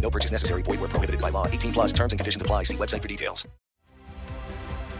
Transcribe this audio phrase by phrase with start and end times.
[0.00, 0.62] No purchase necessary.
[0.62, 1.46] Void where prohibited by law.
[1.46, 2.64] 18 plus terms and conditions apply.
[2.64, 3.46] See website for details.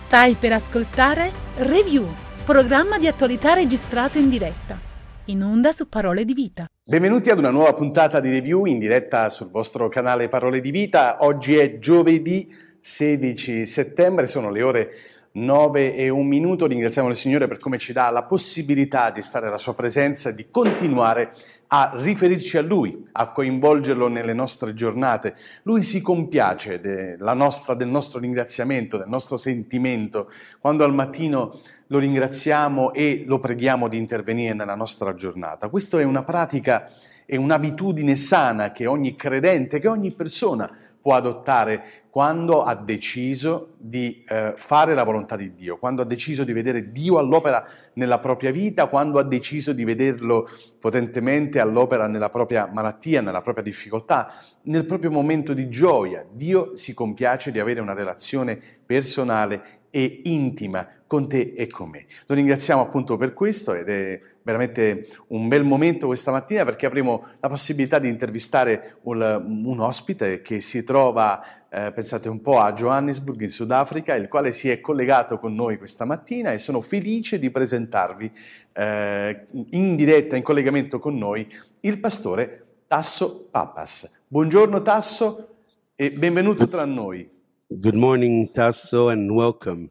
[0.06, 2.06] Stai per ascoltare Review,
[2.44, 4.78] programma di attualità registrato in diretta.
[5.26, 6.66] In onda su Parole di Vita.
[6.82, 11.18] Benvenuti ad una nuova puntata di review in diretta sul vostro canale Parole di Vita.
[11.20, 14.90] Oggi è giovedì 16 settembre, sono le ore
[15.32, 16.66] 9 e un minuto.
[16.66, 20.34] Ringraziamo il Signore per come ci dà la possibilità di stare alla sua presenza e
[20.34, 21.30] di continuare a
[21.68, 25.34] riferirci a Lui, a coinvolgerlo nelle nostre giornate.
[25.64, 30.30] Lui si compiace della nostra, del nostro ringraziamento, del nostro sentimento,
[30.60, 31.52] quando al mattino
[31.88, 35.68] lo ringraziamo e lo preghiamo di intervenire nella nostra giornata.
[35.68, 36.88] Questa è una pratica
[37.26, 44.24] e un'abitudine sana che ogni credente, che ogni persona può adottare quando ha deciso di
[44.26, 48.50] eh, fare la volontà di Dio, quando ha deciso di vedere Dio all'opera nella propria
[48.50, 50.48] vita, quando ha deciso di vederlo
[50.80, 54.32] potentemente all'opera nella propria malattia, nella propria difficoltà,
[54.62, 56.26] nel proprio momento di gioia.
[56.28, 62.04] Dio si compiace di avere una relazione personale e intima con te e con me.
[62.26, 67.24] Lo ringraziamo appunto per questo ed è veramente un bel momento questa mattina perché avremo
[67.40, 72.72] la possibilità di intervistare un, un ospite che si trova, eh, pensate un po', a
[72.74, 77.38] Johannesburg in Sudafrica, il quale si è collegato con noi questa mattina e sono felice
[77.38, 78.30] di presentarvi
[78.74, 81.46] eh, in diretta, in collegamento con noi,
[81.80, 84.10] il pastore Tasso Papas.
[84.28, 85.56] Buongiorno Tasso
[85.94, 87.37] e benvenuto tra noi.
[87.70, 89.90] Good morning, Tasso, and welcome.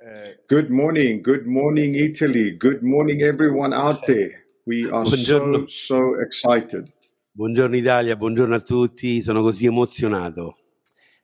[0.00, 2.56] Uh, good morning, good morning, Italy.
[2.56, 4.44] Good morning, everyone out there.
[4.64, 6.88] We are so, so excited.
[7.32, 10.56] Buongiorno Italia, buongiorno a tutti, sono così emozionato.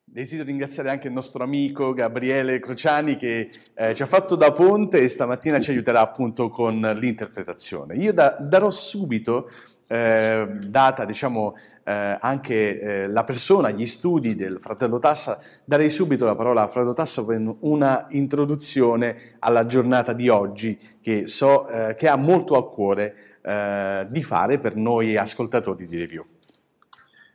[0.03, 4.99] Desidero ringraziare anche il nostro amico Gabriele Crociani che eh, ci ha fatto da ponte
[4.99, 7.95] e stamattina ci aiuterà appunto con l'interpretazione.
[7.95, 9.49] Io da, darò subito
[9.87, 16.25] eh, data diciamo, eh, anche eh, la persona, gli studi del fratello Tassa, darei subito
[16.25, 21.95] la parola a fratello Tassa per una introduzione alla giornata di oggi che so eh,
[21.95, 26.25] che ha molto a cuore eh, di fare per noi ascoltatori di review.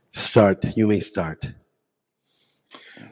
[0.07, 1.53] Start, you may start.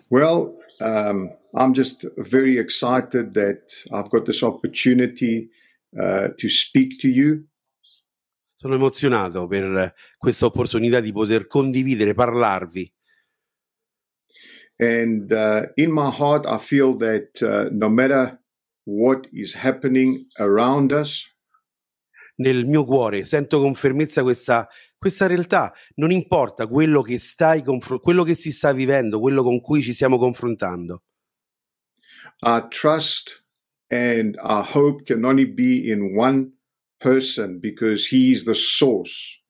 [0.09, 5.49] Well, um, I'm just very excited that I've got this opportunity
[5.95, 7.45] uh, to speak to you.
[8.59, 12.91] Sono emozionato per questa opportunità di poter condividere, parlarvi.
[14.79, 18.39] And uh, in my heart, I feel that uh, no matter
[18.83, 21.23] what is happening around us,
[22.37, 24.67] nel mio cuore sento con fermezza questa,
[24.97, 25.73] questa realtà.
[25.95, 30.17] Non importa quello che, stai quello che si sta vivendo, quello con cui ci stiamo
[30.17, 31.03] confrontando.
[32.41, 33.45] Our trust
[33.89, 36.56] and our hope can only be in one
[36.99, 39.41] person because he is the source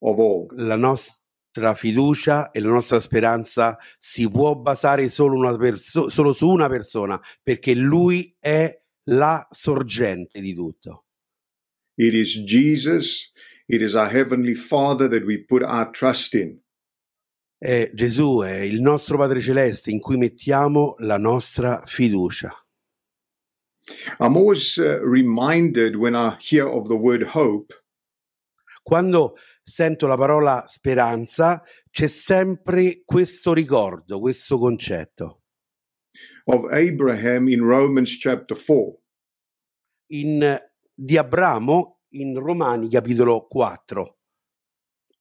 [0.00, 0.48] of all.
[0.52, 6.68] La nostra fiducia e la nostra speranza si può basare solo, perso- solo su una
[6.68, 11.04] persona perché lui è la sorgente di tutto.
[11.98, 13.32] It is Jesus,
[13.66, 16.60] it is our heavenly Father that we put our trust in.
[17.58, 22.54] È Gesù, è il nostro Padre Celeste in cui mettiamo la nostra fiducia.
[24.18, 27.72] I'm always uh, reminded when I hear of the word hope.
[28.82, 35.42] Quando sento la parola speranza, c'è sempre questo ricordo, questo concetto.
[36.44, 39.00] Of Abraham in Romans chapter 4.
[40.12, 40.58] In,
[40.94, 44.18] di Abramo in Romani capitolo 4.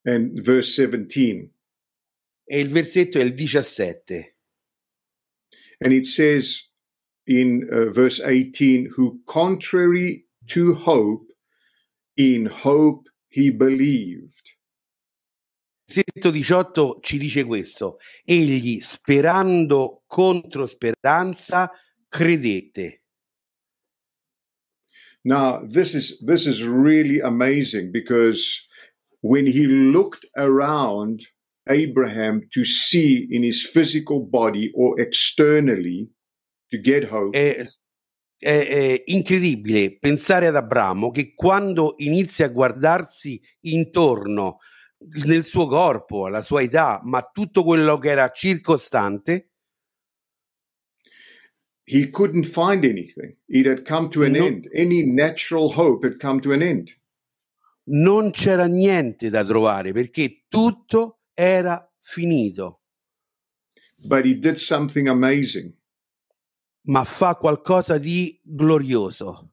[0.03, 1.51] And verse 17.
[2.43, 4.37] E il versetto è il 17.
[5.79, 6.71] And it says
[7.27, 11.25] in uh, verse 18, who contrary to hope,
[12.17, 14.55] in hope he believed.
[15.87, 21.69] Versetto 18 ci dice questo, egli sperando contro speranza
[22.09, 23.01] credete.
[25.23, 28.67] Now, this is this is really amazing because
[29.21, 31.21] when he looked around
[31.67, 36.14] Abraham to see in his physical body or externally to get hope,
[36.67, 37.65] È,
[38.37, 44.57] è- è incredibile pensare ad Abramo che quando inizia a guardarsi intorno
[45.25, 49.51] nel suo corpo, alla sua età, ma tutto quello che era circostante,
[51.87, 53.35] he couldn't find anything.
[53.47, 54.45] It had come to an No.
[54.45, 54.67] end.
[54.73, 56.97] Any natural hope had come to an end.
[57.87, 62.81] non c'era niente da trovare perché tutto era finito.
[63.97, 65.71] But he did something amazing.
[66.85, 69.51] Ma fa qualcosa di glorioso.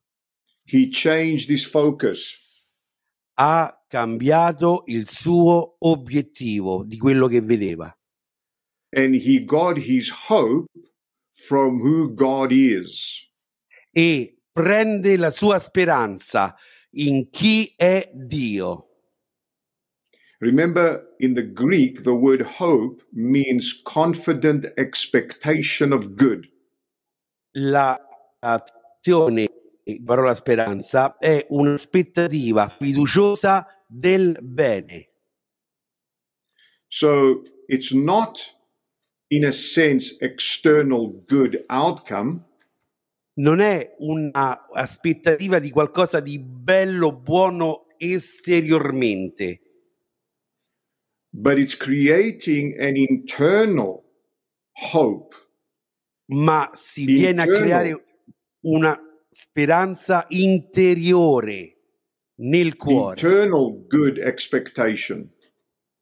[0.64, 2.38] He changed his focus.
[3.34, 7.94] Ha cambiato il suo obiettivo di quello che vedeva
[8.92, 10.66] and he got his hope
[11.32, 13.26] from who God is.
[13.94, 16.54] e prende la sua speranza
[16.92, 18.88] in chi è Dio.
[20.40, 26.48] Remember, in the Greek, the word hope means confident expectation of good.
[27.52, 27.98] La
[28.40, 29.48] azione,
[30.04, 35.10] parola speranza, è un'aspettativa fiduciosa del bene.
[36.88, 38.38] So it's not,
[39.28, 42.44] in a sense, external good outcome,
[43.34, 49.62] Non è un'aspettativa di qualcosa di bello, buono esteriormente,
[51.30, 54.04] but it's creating an internal
[54.92, 55.34] hope.
[56.32, 58.04] Ma si viene a creare
[58.62, 58.98] una
[59.30, 61.76] speranza interiore
[62.36, 63.20] nel cuore.
[63.20, 65.30] Internal good expectation.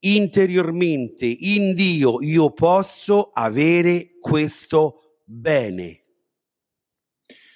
[0.01, 6.05] interiormente in Dio io posso avere questo bene.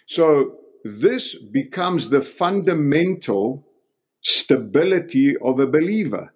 [0.07, 3.65] So this becomes the fundamental
[4.21, 6.34] stability of a believer.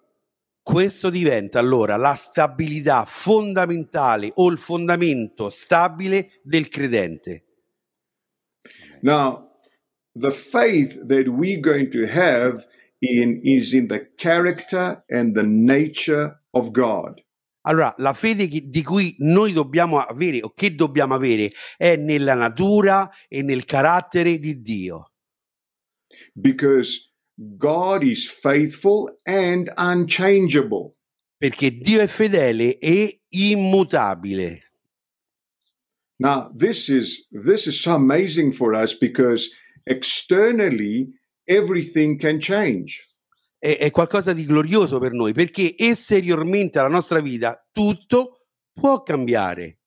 [0.69, 7.47] Questo diventa allora la stabilità fondamentale o il fondamento stabile del credente.
[9.01, 9.49] Now,
[10.13, 12.67] the faith that we're going to have
[12.99, 17.25] in is in the character and the nature of God.
[17.63, 22.35] Allora, la fede che- di cui noi dobbiamo avere o che dobbiamo avere è nella
[22.35, 25.13] natura e nel carattere di Dio,
[26.35, 27.08] Because
[27.39, 30.97] God is faithful and unchangeable.
[31.37, 34.63] perché Dio è fedele e immutabile.
[36.17, 39.51] Now, this is this is so amazing for us because
[39.85, 41.15] externally
[41.47, 43.05] everything can change.
[43.61, 49.79] è, è qualcosa di glorioso per noi perché esteriormente alla nostra vita tutto può cambiare,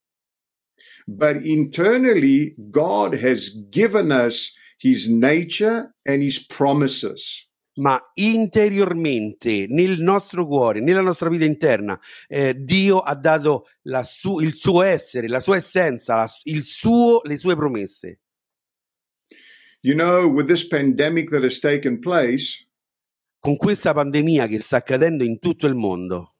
[1.06, 7.48] But internally, God has given us his nature and his promises.
[7.74, 11.98] ma interiormente nel nostro cuore, nella nostra vita interna,
[12.28, 17.22] eh, Dio ha dato la su- il suo essere, la sua essenza, la- il suo,
[17.24, 18.20] le sue promesse.
[19.80, 22.68] You know, with this pandemic that has taken place,
[23.40, 26.34] Con questa pandemia che sta accadendo in tutto il mondo,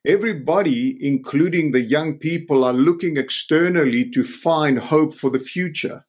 [0.00, 6.06] everybody, including the young people, are looking externally to find hope for the future.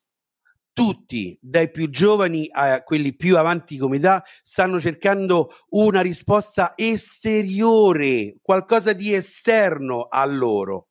[0.74, 8.36] Tutti, dai più giovani a quelli più avanti come età, stanno cercando una risposta esteriore,
[8.42, 10.90] qualcosa di esterno a loro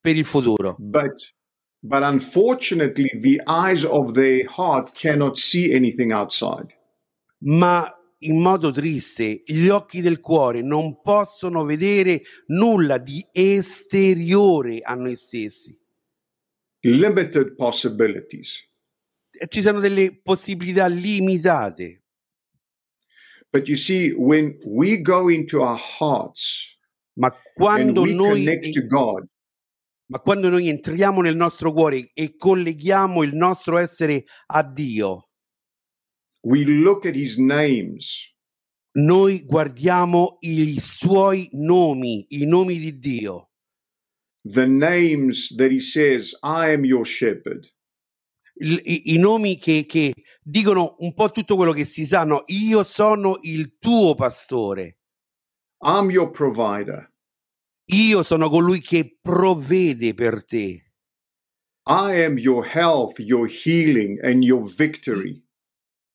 [0.00, 0.76] per il futuro.
[0.78, 1.34] But
[1.80, 6.74] but unfortunately, the eyes of their heart cannot see anything outside.
[7.40, 14.94] Ma in modo triste, gli occhi del cuore non possono vedere nulla di esteriore a
[14.94, 15.78] noi stessi.
[16.80, 18.66] Limited possibilities.
[19.36, 22.04] E Ci sono delle possibilità limitate.
[23.50, 26.76] But you see, when we go into our hearts
[27.16, 29.28] Ma and quando noi connect to God,
[30.06, 35.30] Ma quando noi entriamo nel nostro cuore e colleghiamo il nostro essere a Dio,
[36.42, 38.34] we look at His names,
[38.96, 43.50] noi guardiamo i suoi nomi, i nomi di Dio,
[44.44, 47.70] the names that He says, I am your shepherd.
[48.56, 52.42] Il- i, i nomi che, che dicono un po' tutto quello che si sa, no?
[52.46, 54.98] Io sono il tuo pastore,
[55.82, 57.10] I'm your provider.
[57.86, 60.92] io sono colui che provvede per te,
[61.86, 65.42] I am your health, your healing, and your victory.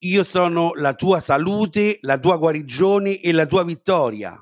[0.01, 4.41] io sono la tua salute, la tua guarigione e la tua vittoria.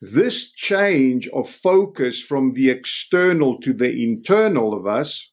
[0.00, 5.32] This change of focus from the external to the internal of us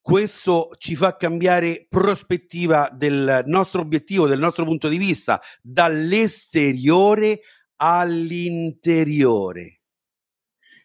[0.00, 7.40] questo ci fa cambiare prospettiva del nostro obiettivo, del nostro punto di vista, dall'esteriore
[7.76, 9.80] all'interiore.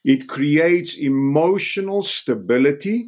[0.01, 3.07] It creates emotional stability.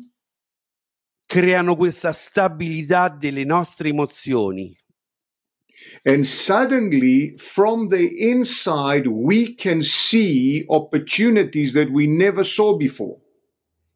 [1.26, 4.76] Creano questa stabilità delle nostre emozioni.
[6.04, 13.20] And suddenly, from the inside, we can see opportunities that we never saw before.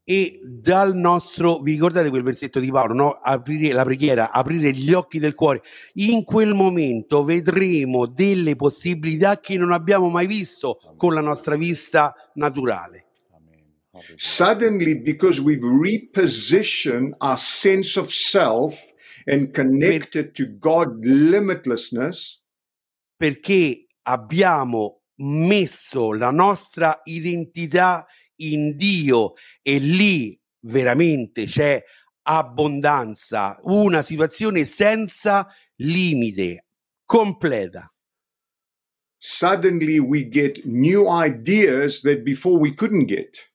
[0.04, 3.12] E dal nostro, vi ricordate quel versetto di Paolo, no?
[3.12, 5.62] Aprire la preghiera, aprire gli occhi del cuore.
[5.94, 12.14] In quel momento vedremo delle possibilità che non abbiamo mai visto con la nostra vista
[12.34, 13.06] naturale.
[14.16, 18.80] Suddenly, because we've repositioned our sense of self
[19.26, 22.42] and connected to God limitlessness,
[23.16, 31.84] perché abbiamo messo la nostra identità in Dio e lì veramente c'è
[32.24, 36.66] abbondanza, una situazione senza limite,
[37.06, 37.92] completa.
[39.18, 43.52] Suddenly we get new ideas that before we couldn't get.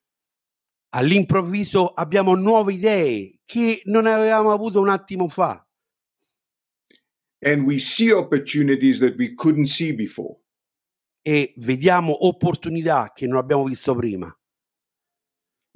[0.91, 5.67] All'improvviso abbiamo nuove idee che non avevamo avuto un attimo fa.
[7.41, 10.41] And we see opportunities that we couldn't see before.
[11.23, 14.35] E vediamo opportunità che non abbiamo visto prima.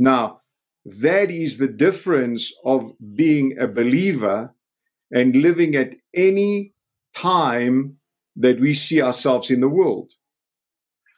[0.00, 0.40] Now,
[0.84, 4.54] that is the difference of being a believer
[5.12, 6.72] and living at any
[7.12, 7.98] time
[8.34, 10.12] that we see ourselves in the world.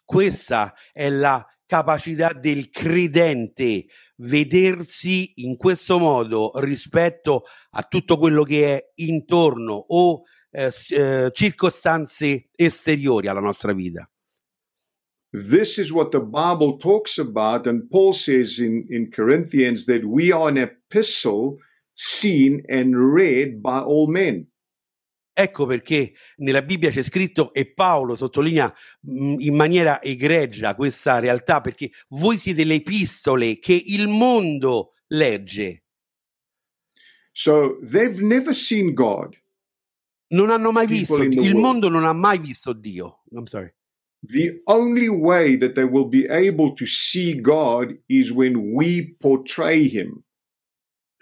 [0.04, 3.86] Questa è la capacità del credente
[4.16, 12.50] vedersi in questo modo rispetto a tutto quello che è intorno o eh, eh, circostanze
[12.54, 14.11] esteriori alla nostra vita.
[15.32, 20.30] This is what the Bible talks about, and Paul says in, in Corinthians that we
[20.30, 21.56] are an epistle
[21.94, 24.46] seen and read by all men.
[25.34, 28.70] Ecco perché nella Bibbia c'è scritto e Paolo sottolinea
[29.00, 35.84] mh, in maniera egregia questa realtà perché voi siete le epistole che il mondo legge.
[37.32, 39.34] So they've never seen God.
[40.32, 41.56] Non hanno mai People visto the il world.
[41.56, 43.22] mondo non ha mai visto Dio.
[43.30, 43.72] I'm sorry.
[44.24, 49.88] The only way that they will be able to see God is when we portray
[49.88, 50.22] Him.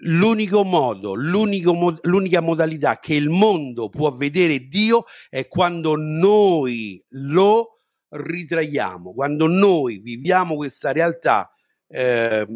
[0.02, 7.02] L'unico modo, l'unico mo- l'unica modalità che il mondo può vedere Dio è quando noi
[7.11, 11.50] lo ritraiamo, quando noi viviamo questa realtà
[11.87, 12.47] eh,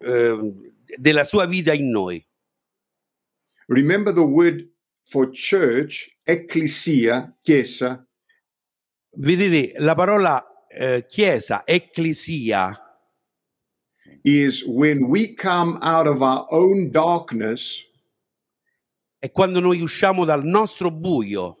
[0.00, 0.54] eh,
[0.96, 2.26] della sua vita in noi.
[3.66, 4.66] Remember the word
[5.04, 8.07] for church, ecclesia, chiesa,
[9.16, 12.78] Vedete, la parola eh, chiesa, ecclesia,
[14.22, 17.88] is when we come out of our own darkness
[19.20, 21.56] è quando noi usciamo dal nostro buio.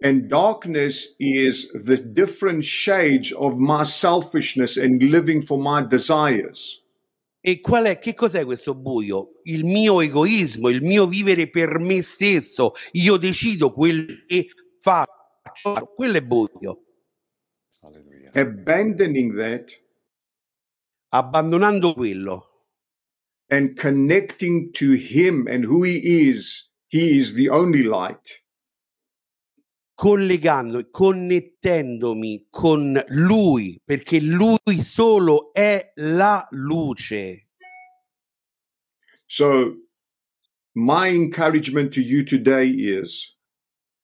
[0.00, 6.80] And darkness is the different shades of my selfishness and living for my desires.
[7.40, 9.40] E qual è, che cos'è questo buio?
[9.44, 12.72] Il mio egoismo, il mio vivere per me stesso.
[12.92, 14.48] Io decido quello che
[14.80, 15.11] faccio.
[15.94, 16.84] Quello è buio.
[18.34, 19.70] Abandoning that
[21.14, 22.48] Abbandonando quello
[23.50, 28.42] and connecting to Him and who He is, He is the only light.
[29.94, 37.50] collegando e connettendomi con lui, perché lui solo è la luce.
[39.26, 39.76] So,
[40.74, 43.31] my encouragement to you today is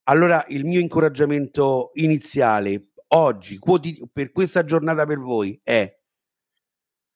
[0.09, 5.95] Allora il mio incoraggiamento iniziale oggi, quotidi- per questa giornata per voi, è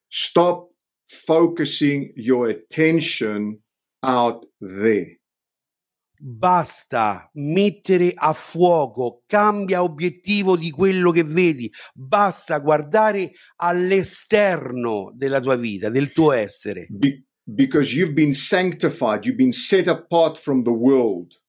[0.07, 0.71] stop
[1.05, 3.59] focusing your attention
[4.01, 5.19] out there.
[6.25, 15.57] basta mettere a fuoco, cambia obiettivo di quello che vedi, basta guardare all'esterno della tua
[15.57, 16.85] vita, del tuo essere.
[16.89, 21.42] Be- because you've been sanctified, you've been set apart from the world.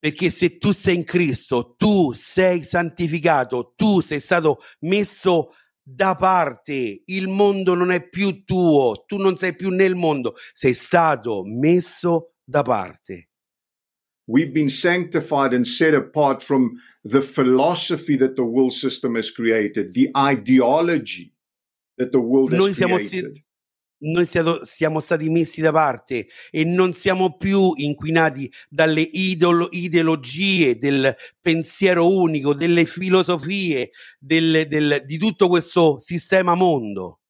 [0.00, 7.02] Perché se tu sei in Cristo, tu sei santificato, tu sei stato messo da parte,
[7.06, 12.34] il mondo non è più tuo, tu non sei più nel mondo, sei stato messo
[12.44, 13.30] da parte.
[14.26, 19.92] We've been sanctified and set apart from the philosophy that the world system has created,
[19.94, 21.32] the ideology
[21.96, 23.34] that the world has Noi siamo, created.
[23.34, 23.44] si-
[24.00, 30.76] noi siamo, siamo stati messi da parte e non siamo più inquinati dalle idolo, ideologie
[30.76, 37.20] del pensiero unico, delle filosofie, del, del, di tutto questo sistema mondo.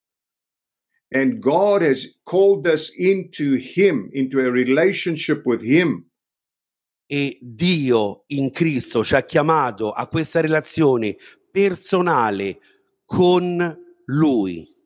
[1.11, 6.07] And God has called us into Him, into a relationship with Him.
[7.07, 11.17] E Dio in Cristo ci ha chiamato a questa relazione
[11.51, 12.59] personale
[13.07, 14.78] con Lui.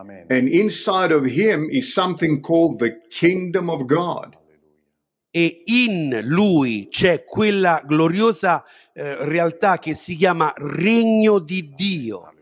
[0.00, 0.26] Amen.
[0.30, 4.36] And inside of Him is something called the kingdom of God.
[5.30, 8.64] E in Lui c'è quella gloriosa
[8.94, 12.32] eh, realtà che si chiama Regno di Dio.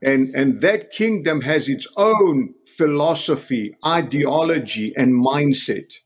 [0.00, 6.04] And, and that kingdom has its own philosophy, ideology, and mindset.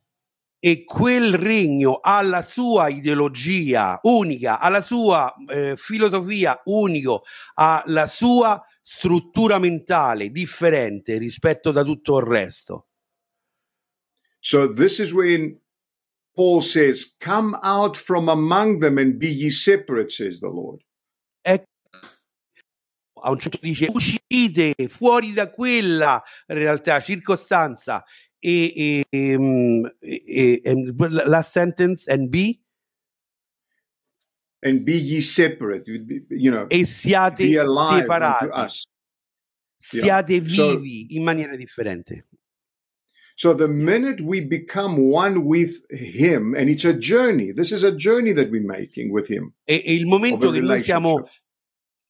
[0.60, 7.22] e quel regno ha la sua ideologia unica, ha la sua eh, filosofia unico,
[7.54, 12.86] ha la sua struttura mentale differente rispetto da tutto il resto.
[14.40, 15.60] So this is when
[16.34, 20.82] Paul says, Come out from among them and be ye separate, says the Lord.
[21.42, 21.66] Ecco,
[23.20, 28.02] a un certo punto dice uscite fuori da quella realtà, circostanza
[28.38, 32.58] e, e, ehm, e, e and last sentence and be
[34.60, 35.88] And be ye separate,
[36.30, 38.86] you know, e siate be alive unto separati, us.
[39.92, 40.02] Yeah.
[40.02, 42.26] siate So- vivi in maniera differente.
[43.36, 47.92] So the minute we become one with Him, and it's a journey, this is a
[47.92, 49.54] journey that we're making with Him.
[49.64, 51.22] E, e il momento che noi siamo,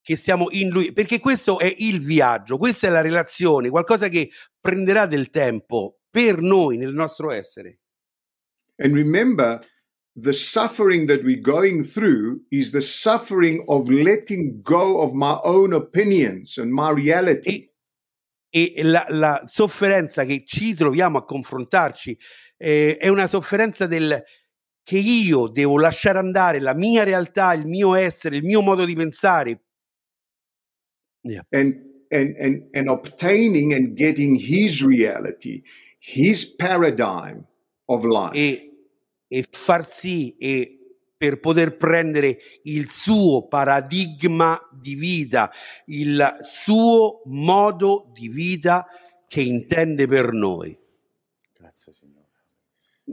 [0.00, 4.30] che siamo in lui, perché questo è il viaggio, questa è la relazione, qualcosa che
[4.58, 7.80] prenderà del tempo per noi nel nostro essere.
[8.78, 9.60] And remember,
[10.20, 15.72] the suffering that we're going through is the suffering of letting go of my own
[15.72, 17.70] opinions and my reality.
[18.50, 22.18] E, e la, la sofferenza che ci troviamo a confrontarci
[22.56, 24.22] eh, è una sofferenza del
[24.82, 28.94] che io devo lasciare andare la mia realtà, il mio essere, il mio modo di
[28.94, 29.62] pensare.
[31.20, 31.44] Yeah.
[31.50, 31.74] and
[32.10, 35.62] and and and obtaining and getting his reality
[35.98, 37.44] his paradigm
[37.86, 38.67] of life e,
[39.28, 40.78] e far sì e
[41.16, 45.52] per poter prendere il suo paradigma di vita,
[45.86, 48.86] il suo modo di vita
[49.26, 50.78] che intende per noi.
[51.52, 52.18] Grazie, Signore.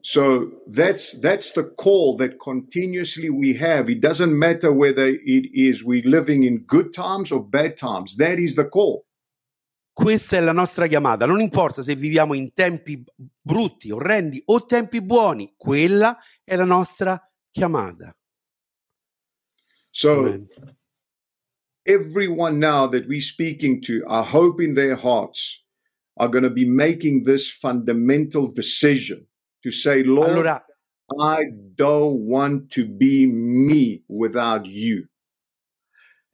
[0.01, 5.83] so that's that's the call that continuously we have it doesn't matter whether it is
[5.83, 9.04] we living in good times or bad times that is the call
[9.95, 13.01] Questa è la nostra chiamata, non importa se viviamo in tempi
[13.39, 17.17] brutti, orrendi o tempi buoni, quella è la nostra
[17.49, 18.13] chiamata.
[19.95, 20.49] so Amen.
[21.85, 25.63] everyone now that we're speaking to i hope in their hearts
[26.17, 29.25] are going to be making this fundamental decision
[29.63, 30.61] to say lord Allora,
[31.19, 35.07] I don't want to be me without you.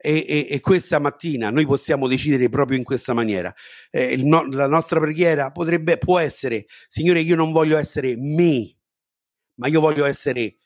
[0.02, 3.54] E, e- e questa mattina noi possiamo decidere proprio in questa maniera.
[3.92, 8.76] Eh, no- la nostra preghiera potrebbe, può essere, Signore, io non voglio essere me,
[9.56, 10.58] ma io voglio essere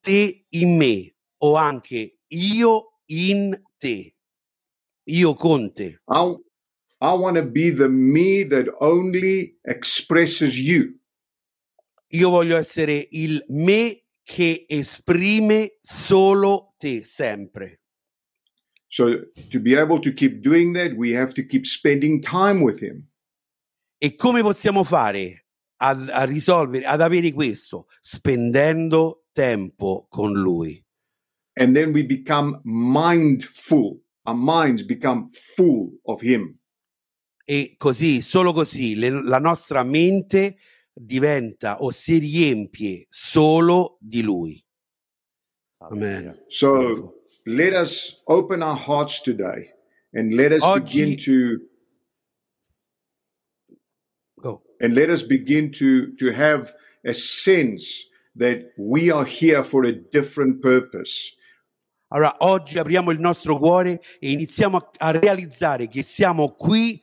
[0.00, 4.16] te in me o anche io in te,
[5.04, 6.00] io con te.
[6.08, 6.36] I,
[7.00, 10.98] I want to be the me that only expresses you.
[12.12, 17.80] Io voglio essere il me che esprime solo te sempre.
[23.98, 27.86] E come possiamo fare a, a risolvere, ad avere questo?
[28.00, 30.84] Spendendo tempo con lui.
[31.54, 34.00] And then we become mindful.
[34.24, 36.58] Our minds become full of him.
[37.44, 40.56] E così, solo così, le- la nostra mente
[40.92, 44.64] diventa o si riempie solo di lui.
[45.78, 46.44] Amen.
[46.48, 47.19] So
[47.54, 49.70] let us open our hearts today
[50.12, 51.60] and let us Oggi- begin to
[54.40, 54.62] Go.
[54.80, 56.72] and let us begin to to have
[57.04, 61.34] a sense that we are here for a different purpose.
[62.12, 67.00] Allora, oggi apriamo il nostro cuore e iniziamo a, a realizzare che siamo qui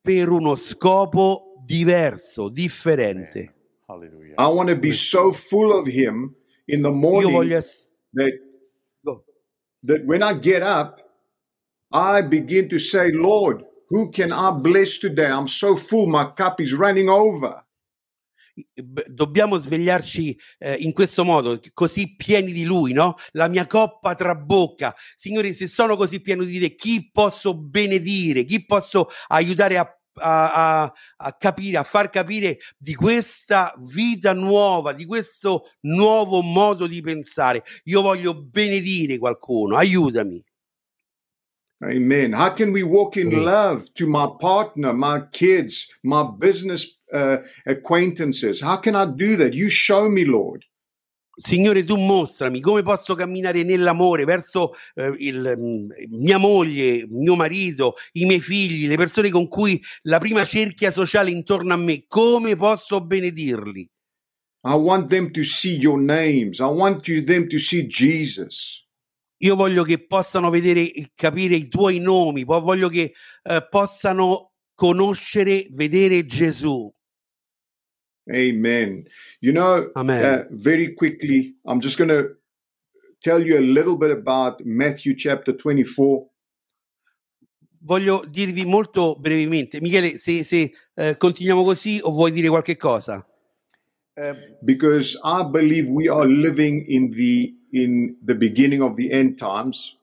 [0.00, 3.54] per uno scopo diverso, differente.
[3.86, 4.34] Alleluia.
[4.38, 6.34] I want to be so full of him
[6.66, 7.90] in the Io morning voglio essere...
[8.14, 8.32] that
[9.86, 11.00] that when I get up,
[11.92, 15.30] I begin to say, Lord, who can I bless today?
[15.30, 17.62] I'm so full, my cup is running over.
[19.06, 23.16] dobbiamo svegliarci eh, in questo modo, così pieni di Lui, no?
[23.32, 24.94] La mia coppa trabocca.
[25.14, 28.44] Signore, se sono così pieno di te, chi posso benedire?
[28.44, 34.92] Chi posso aiutare a, a, a, a capire, a far capire di questa vita nuova,
[34.92, 37.64] di questo nuovo modo di pensare.
[37.84, 40.44] Io voglio benedire qualcuno, aiutami.
[41.82, 42.32] Amen.
[42.32, 48.62] How can we walk in love to my partner, my kids, my business uh, acquaintances?
[48.62, 49.52] How can I do that?
[49.52, 50.64] You show me, Lord.
[51.38, 57.96] Signore, tu mostrami come posso camminare nell'amore verso eh, il, mm, mia moglie, mio marito,
[58.12, 62.56] i miei figli, le persone con cui la prima cerchia sociale intorno a me, come
[62.56, 63.90] posso benedirli?
[64.64, 66.58] I want them to see your names.
[66.58, 68.84] I want you, them to see Jesus.
[69.40, 75.66] Io voglio che possano vedere e capire i tuoi nomi, voglio che eh, possano conoscere,
[75.70, 76.90] vedere Gesù.
[78.30, 79.04] Amen.
[79.40, 80.24] You know, Amen.
[80.24, 82.36] uh, very quickly, I'm just going to
[83.22, 86.28] tell you a little bit about Matthew chapter 24.
[87.84, 93.24] Voglio dirvi molto brevemente, Michele, se, se eh, continuiamo così o vuoi dire qualche cosa?
[94.14, 99.36] Eh, because I believe we are living in the in the beginning of the end
[99.38, 99.96] times.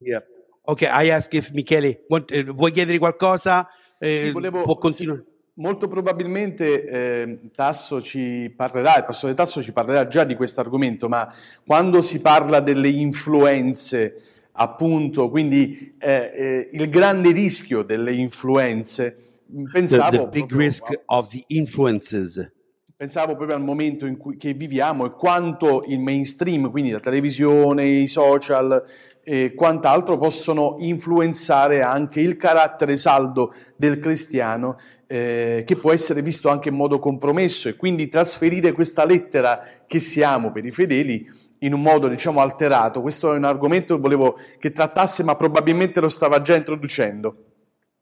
[0.00, 0.22] Yeah.
[0.64, 3.66] Ok, I ask if Michele, want- eh, vuoi chiedere qualcosa?
[3.98, 5.24] Eh, Sì, volevo- può continuare.
[5.60, 11.06] Molto probabilmente eh, Tasso ci parlerà, il pastore Tasso ci parlerà già di questo argomento,
[11.06, 11.30] ma
[11.66, 14.14] quando si parla delle influenze,
[14.52, 19.16] appunto, quindi eh, eh, il grande rischio delle influenze,
[19.52, 22.50] The, pensavo, the big proprio risk of the influences.
[23.00, 28.06] Pensavo proprio al momento in cui viviamo e quanto il mainstream, quindi la televisione, i
[28.06, 28.84] social
[29.22, 36.50] e quant'altro possono influenzare anche il carattere saldo del cristiano eh, che può essere visto
[36.50, 41.26] anche in modo compromesso e quindi trasferire questa lettera che siamo per i fedeli
[41.60, 43.00] in un modo diciamo alterato.
[43.00, 47.49] Questo è un argomento che volevo che trattasse ma probabilmente lo stava già introducendo.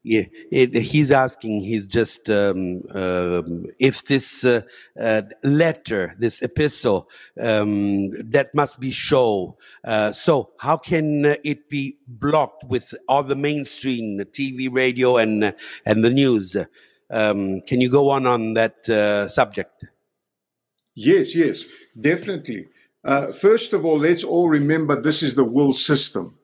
[0.03, 1.59] Yeah, it, he's asking.
[1.59, 4.61] He's just um, um, if this uh,
[4.97, 7.09] uh, letter, this epistle,
[7.39, 9.57] um, that must be show.
[9.83, 15.53] Uh, so how can it be blocked with all the mainstream TV, radio, and
[15.85, 16.55] and the news?
[17.09, 19.83] Um, can you go on on that uh, subject?
[20.95, 21.65] Yes, yes,
[21.99, 22.67] definitely.
[23.03, 26.38] Uh, first of all, let's all remember this is the world system.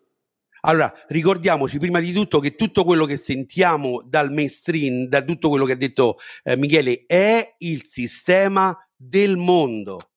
[0.67, 5.63] Allora, ricordiamoci prima di tutto che tutto quello che sentiamo dal mainstream, da tutto quello
[5.63, 10.09] che ha detto eh, Michele, è il sistema del mondo.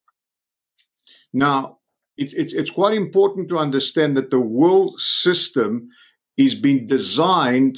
[1.32, 1.80] Now,
[2.14, 5.88] it's, it's, it's quite important to understand that the world system
[6.36, 7.76] is being designed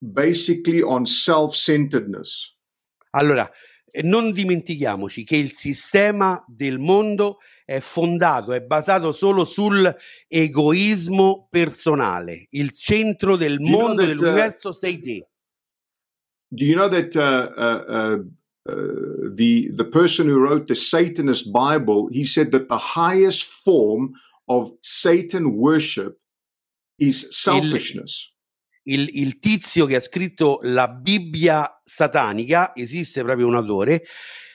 [0.00, 2.56] basically on self centeredness.
[3.10, 3.50] Allora,
[3.90, 7.40] eh, non dimentichiamoci che il sistema del mondo è
[7.78, 12.48] fondato, è basato solo sull'egoismo personale.
[12.50, 15.28] Il centro del Do you know mondo, that, uh, dell'universo sei te.
[16.48, 18.24] Do you know that uh, uh,
[19.32, 24.14] the the person who wrote the Satanist Bible he said that the highest form
[24.48, 26.18] of Satan worship
[26.98, 28.34] is selfishness.
[28.82, 34.02] Il, il tizio che ha scritto la Bibbia satanica, esiste proprio un autore,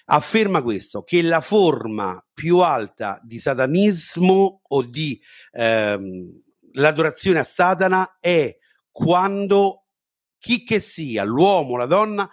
[0.06, 5.20] afferma questo, che la forma più alta di satanismo o di
[5.52, 6.42] ehm,
[6.74, 8.56] l'adorazione a Satana è
[8.92, 9.86] quando
[10.38, 12.30] chi che sia, l'uomo, la donna,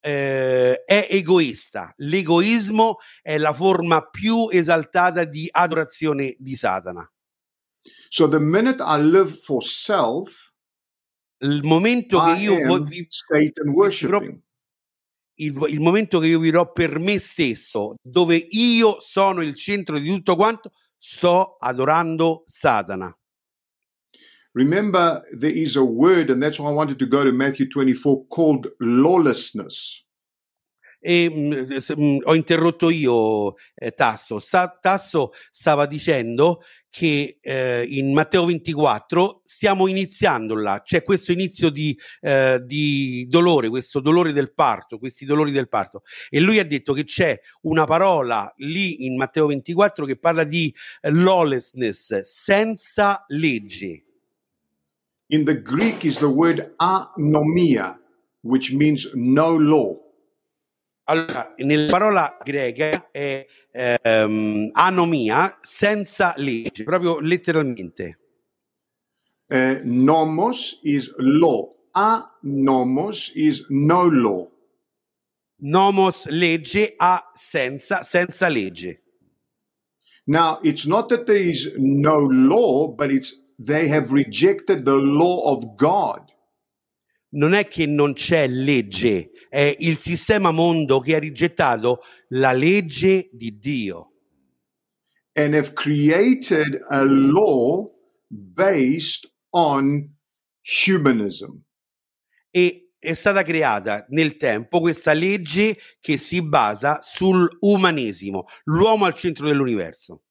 [0.00, 1.92] eh, è egoista.
[1.98, 7.08] L'egoismo è la forma più esaltata di adorazione di Satana.
[8.08, 10.50] So the minute I live for self,
[11.38, 14.40] Il momento che I io vo- am vi- Satan worshiping.
[15.44, 20.08] Il, il momento che io vivrò per me stesso, dove io sono il centro di
[20.08, 23.14] tutto quanto, sto adorando Satana.
[24.54, 28.26] Remember, there is a word, and that's why I wanted to go to Matthew 24,
[28.28, 30.04] called lawlessness.
[31.00, 34.38] E mh, s- mh, ho interrotto io eh, Tasso.
[34.38, 41.70] Sa- Tasso stava dicendo che eh, in Matteo 24 stiamo iniziando là, c'è questo inizio
[41.70, 46.02] di, eh, di dolore, questo dolore del parto, questi dolori del parto.
[46.28, 50.72] E lui ha detto che c'è una parola lì in Matteo 24 che parla di
[51.00, 54.04] eh, lawlessness, senza legge.
[55.28, 57.98] In the Greek is the word anomia,
[58.42, 59.98] which means no law.
[61.04, 68.18] Allora, nella parola greca è ehm, anomia senza legge, proprio letteralmente.
[69.48, 71.74] Uh, nomos is law.
[71.92, 74.50] Anomos is no law.
[75.56, 79.02] Nomos legge a senza, senza legge.
[80.24, 85.52] Now, it's not that there is no law, but it's they have rejected the law
[85.52, 86.32] of God.
[87.32, 93.28] non è che non c'è legge, è il sistema mondo che ha rigettato la legge
[93.32, 94.12] di Dio.
[95.34, 97.90] and have created a law
[98.30, 100.08] based on
[100.62, 101.62] humanism.
[102.50, 109.46] E è stata creata nel tempo questa legge che si basa sull'umanesimo, l'uomo al centro
[109.46, 110.22] dell'universo.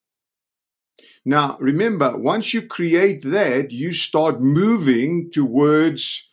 [1.24, 6.31] Now, remember, once you create that, you start moving towards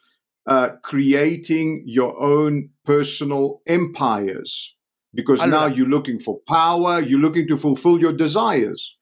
[0.48, 4.74] uh, creating your own personal empires.
[5.12, 8.96] Because now Allora- you're looking for power, you're looking to fulfill your desires.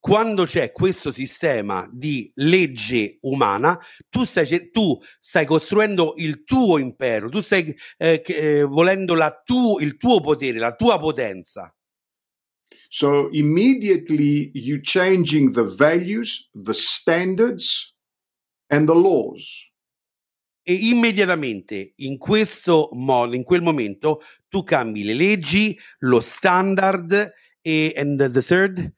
[0.00, 3.78] Quando c'è questo sistema di legge umana,
[4.08, 9.78] tu stai, tu stai costruendo il tuo impero, tu stai eh, eh, volendo la tu-
[9.78, 11.72] il tuo potere, la tua potenza.
[12.88, 17.94] So immediately you're changing the values, the standards,
[18.68, 19.70] and the laws.
[20.68, 27.92] E immediatamente in questo modo, in quel momento, tu cambi le leggi, lo standard e
[27.96, 28.92] and the third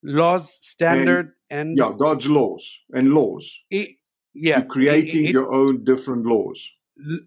[0.00, 3.64] laws, standard and, Yeah, God's laws and laws.
[3.68, 4.00] e-
[4.32, 6.76] yeah, You're creating e- e- your own different laws.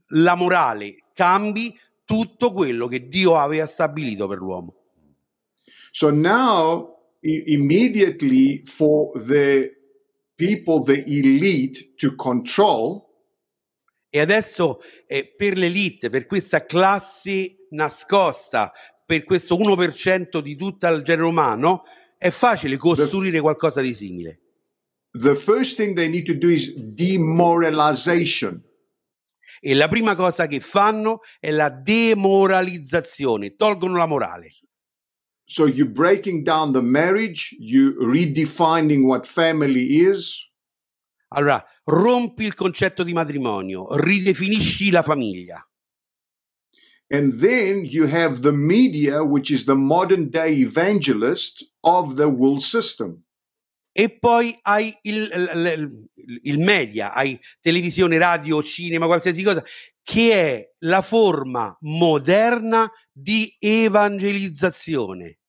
[0.10, 1.74] la morale, cambi
[2.04, 4.76] tutto quello che Dio aveva stabilito per l'uomo.
[5.92, 9.72] So now, immediately for the
[10.36, 13.07] people, the elite, to control,
[14.10, 18.72] E adesso eh, per l'elite, per questa classe nascosta,
[19.06, 21.84] per questo 1% di tutto il genere umano,
[22.18, 24.42] è facile costruire qualcosa di simile.
[25.14, 28.64] the first thing they need to do is demoralization.
[29.60, 34.52] E la prima cosa che fanno è la demoralizzazione, tolgono la morale.
[35.46, 40.46] So you're breaking down the marriage, you redefining what family is,
[41.30, 45.62] Allora, rompi il concetto di matrimonio, ridefinisci la famiglia.
[47.10, 52.60] and then you have the media, which is the modern day evangelist of the world
[52.62, 53.24] system.
[53.94, 59.64] E poi hai il, il- il- il media, hai televisione, radio, cinema, qualsiasi cosa,
[60.04, 65.40] che è la forma moderna di evangelizzazione.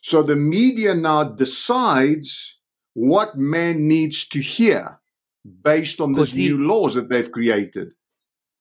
[0.00, 2.60] So the media now decides
[2.94, 5.01] what man needs to hear
[5.42, 7.96] based on these Così- new laws that they've created.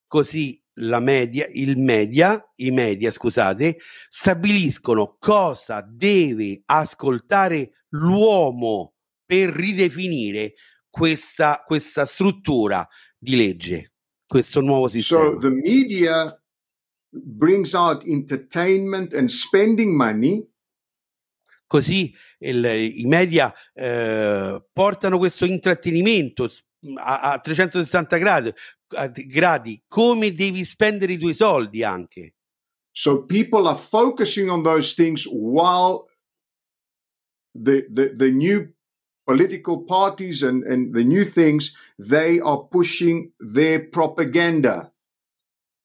[0.08, 3.78] Così la media, il media, i media, scusate,
[4.10, 10.54] stabiliscono cosa deve ascoltare l'uomo per ridefinire
[10.90, 12.86] questa, questa struttura
[13.18, 13.94] di legge,
[14.26, 15.24] questo nuovo sistema.
[15.30, 16.42] So the media
[17.10, 20.46] brings out entertainment and spending money
[21.68, 26.50] Così il- i media eh, portano questo intrattenimento
[26.98, 28.54] a, a 360 gradi,
[28.96, 32.34] a- gradi, come devi spendere i tuoi soldi anche.
[32.92, 36.08] So people are focusing on those things while
[37.54, 38.74] the the, the new
[39.26, 44.91] political parties and, and the new things they are pushing their propaganda.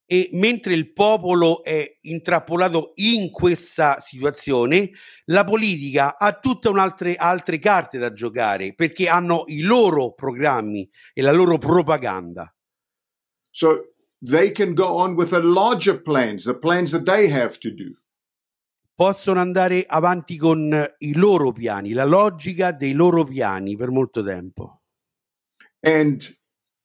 [0.08, 4.90] E mentre il popolo è intrappolato in questa situazione,
[5.24, 11.22] la politica ha tutte un'altre altre carte da giocare perché hanno i loro programmi e
[11.22, 12.54] la loro propaganda.
[13.50, 17.70] So they can go on with the larger plans, the plans that they have to
[17.70, 17.98] do.
[18.94, 24.82] Possono andare avanti con i loro piani, la logica dei loro piani per molto tempo.
[25.80, 26.22] And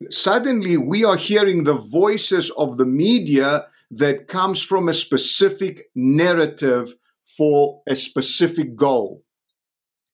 [0.09, 6.95] suddenly we are hearing the voices of the media that comes from a specific narrative
[7.23, 9.23] for a specific goal.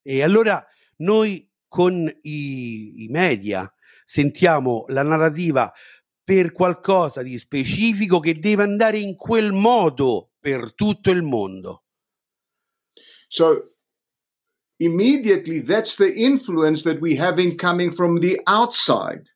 [0.03, 0.65] E allora
[0.97, 3.71] noi con i, i media
[4.05, 5.71] sentiamo la narrativa
[6.23, 11.83] per qualcosa di specifico che deve andare in quel modo per tutto il mondo.
[13.29, 13.75] So
[14.77, 19.29] immediately that's the influence that we're having coming from the outside.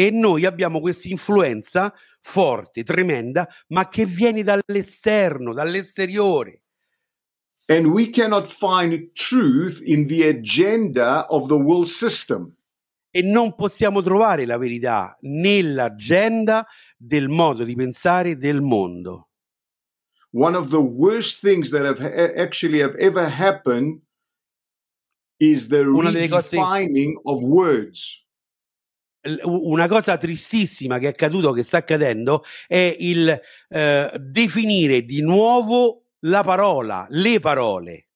[0.00, 6.62] E noi abbiamo questa influenza forte, tremenda, ma che viene dall'esterno, dall'esteriore.
[7.66, 12.56] And we cannot find truth in the agenda of the world system.
[13.10, 19.28] E non possiamo trovare la verità nell'agenda del modo di pensare del mondo.
[20.30, 24.00] One of the worst things that have ha- actually have ever happened
[25.36, 28.24] is the delle cose- redefining of words.
[29.44, 36.04] Una cosa tristissima che è accaduto, che sta accadendo, è il eh, definire di nuovo
[36.20, 38.06] la parola, le parole.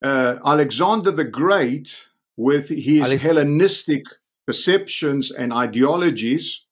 [0.00, 1.88] Uh, Alexander the Great,
[2.34, 6.64] with his Alex- Hellenistic perceptions and ideologies,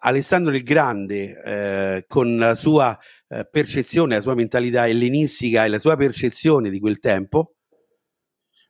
[0.00, 5.78] Alessandro il Grande, eh, con la sua eh, percezione, la sua mentalità ellenistica e la
[5.78, 7.56] sua percezione di quel tempo,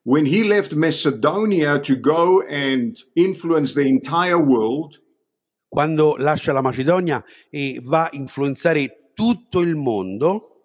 [0.09, 4.99] when he left Macedonia to go and influence the entire world,
[5.69, 10.63] quando lascia la Macedonia e va a influenzare tutto il mondo,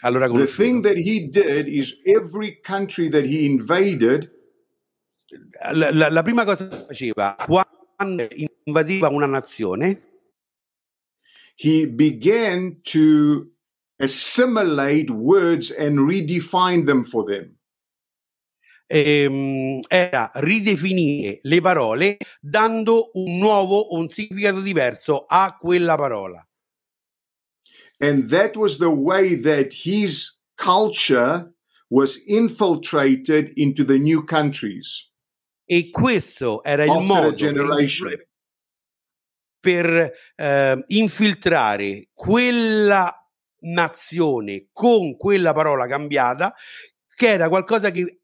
[0.00, 4.30] allora the thing that he did is every country that he invaded,
[5.72, 8.28] La, la- la prima cosa che faceva quando
[8.64, 10.00] invadeva una nazione,
[11.56, 13.50] he began to
[13.98, 17.53] assimilate words and redefine them for them.
[18.94, 26.46] Ehm, era ridefinire le parole dando un nuovo un significato diverso a quella parola.
[27.98, 31.52] And that was the way that his culture
[31.88, 35.10] was infiltrated into the new countries.
[35.66, 37.34] E questo era il modo
[39.60, 43.10] per, eh, infiltrare quella
[43.60, 46.54] nazione con quella parola cambiata,
[47.16, 48.23] che era qualcosa che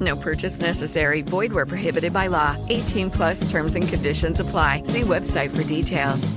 [0.00, 1.22] No purchase necessary.
[1.22, 2.56] Void where prohibited by law.
[2.68, 4.82] 18 plus terms and conditions apply.
[4.84, 6.32] See website for details.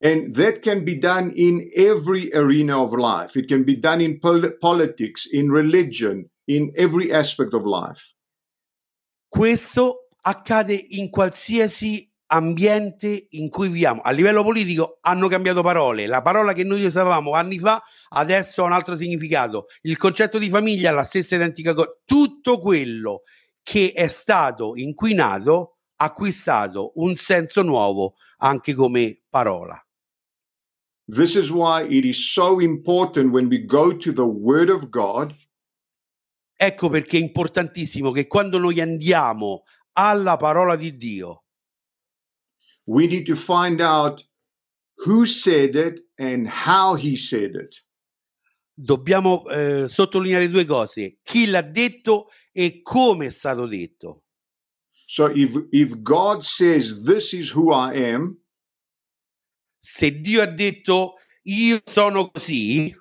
[0.00, 3.36] And that can be done in every arena of life.
[3.36, 8.12] It can be done in pol- politics, in religion, in every aspect of life.
[9.30, 14.00] Questo accade in qualsiasi ambiente in cui viviamo.
[14.02, 16.06] A livello politico hanno cambiato parole.
[16.06, 19.66] La parola che noi usavamo anni fa adesso ha un altro significato.
[19.82, 21.90] Il concetto di famiglia ha la stessa identica cosa.
[22.04, 23.22] Tutto quello
[23.62, 29.80] che è stato inquinato ha acquistato un senso nuovo anche come parola.
[31.08, 35.34] This is why it is so important when we go to the Word of God
[36.58, 41.44] Ecco perché è importantissimo che quando noi andiamo alla parola di Dio,
[42.86, 44.24] we need to find out
[45.04, 47.84] who said it and how he said it.
[48.78, 54.24] dobbiamo eh, sottolineare due cose: chi l'ha detto e come è stato detto.
[55.06, 58.36] So if if God says this is who I am,
[59.78, 62.92] Se Dio ha detto io sono così,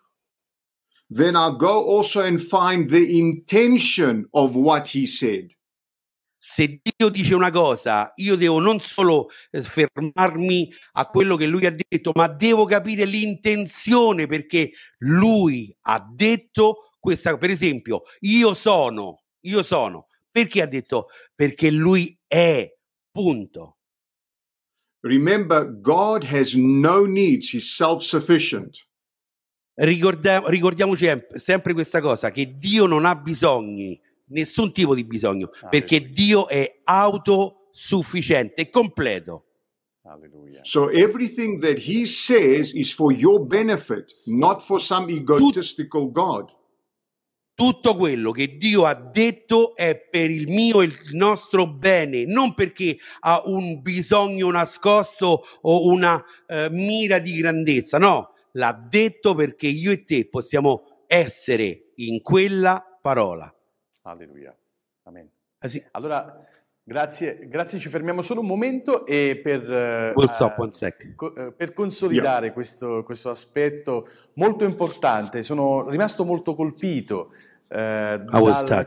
[1.10, 5.55] then I'll go also and find the intention of what he said.
[6.48, 11.66] Se Dio dice una cosa, io devo non solo eh, fermarmi a quello che lui
[11.66, 17.36] ha detto, ma devo capire l'intenzione perché lui ha detto questa.
[17.40, 20.06] Per esempio, io sono, io sono.
[20.30, 21.08] Perché ha detto?
[21.34, 22.72] Perché lui è,
[23.10, 23.78] punto.
[25.00, 28.88] Remember, God has no needs, he's self sufficient.
[29.74, 35.50] Ricorda- ricordiamoci em- sempre questa cosa, che Dio non ha bisogni, nessun tipo di bisogno,
[35.70, 39.46] perché Dio è autosufficiente e completo.
[40.08, 40.60] Alleluia.
[40.64, 46.54] So everything that he says is for your benefit, not for some egotistical God.
[47.56, 52.54] Tutto quello che Dio ha detto è per il mio e il nostro bene, non
[52.54, 59.68] perché ha un bisogno nascosto o una eh, mira di grandezza, no, l'ha detto perché
[59.68, 63.55] io e te possiamo essere in quella parola.
[64.12, 64.56] Alleluia.
[65.04, 65.30] Amen.
[65.60, 65.84] Ah, sì.
[65.92, 66.44] Allora,
[66.84, 73.04] grazie, grazie, ci fermiamo solo un momento e per, eh, eh, eh, per consolidare questo,
[73.04, 77.34] questo aspetto molto importante, sono rimasto molto colpito
[77.68, 78.86] eh, dal,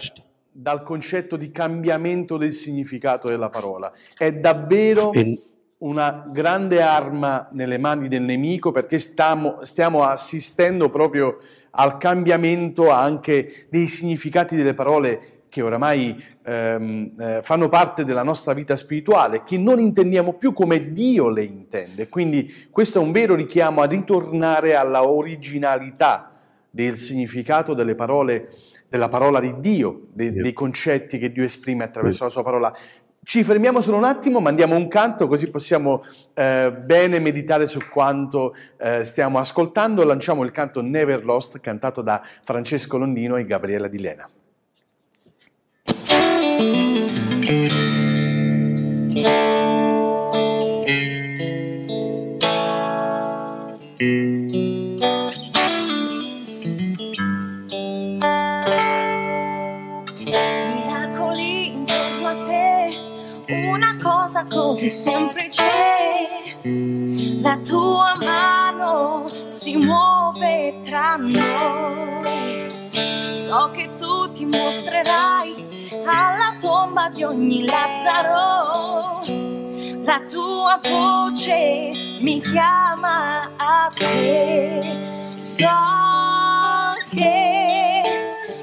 [0.50, 3.92] dal concetto di cambiamento del significato della parola.
[4.16, 5.42] È davvero E-
[5.78, 11.38] una grande arma nelle mani del nemico perché stiamo, stiamo assistendo proprio
[11.72, 18.52] al cambiamento anche dei significati delle parole che oramai ehm, eh, fanno parte della nostra
[18.52, 22.08] vita spirituale, che non intendiamo più come Dio le intende.
[22.08, 26.32] Quindi questo è un vero richiamo a ritornare alla originalità
[26.70, 28.50] del significato delle parole,
[28.88, 32.74] della parola di Dio, de- dei concetti che Dio esprime attraverso la sua parola.
[33.28, 36.02] Ci fermiamo solo un attimo, mandiamo un canto così possiamo
[36.32, 40.02] eh, bene meditare su quanto eh, stiamo ascoltando.
[40.02, 44.26] Lanciamo il canto Never Lost cantato da Francesco Londino e Gabriella Di Lena.
[64.28, 65.62] Cosa così semplice.
[67.40, 72.90] La tua mano si muove tra noi.
[73.32, 79.22] So che tu ti mostrerai alla tomba di ogni Lazzaro.
[80.04, 85.38] La tua voce mi chiama a te.
[85.38, 85.64] So
[87.08, 88.02] che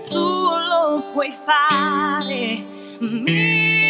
[0.09, 2.63] tu lo puoi fare,
[2.99, 3.85] mio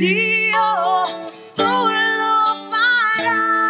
[0.00, 0.64] Dio,
[1.52, 2.38] tu lo
[2.72, 3.60] farai.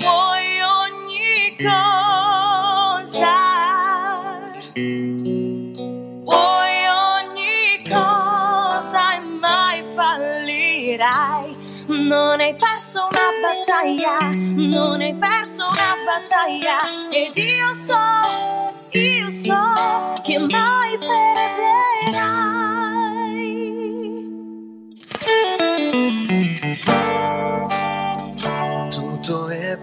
[0.00, 3.36] Puoi ogni cosa,
[6.24, 11.56] puoi ogni cosa e mai fallirai.
[11.88, 14.16] Non hai perso una battaglia,
[14.56, 18.00] non hai perso una battaglia ed io so,
[18.92, 19.60] io so
[20.22, 21.97] che mai perderai.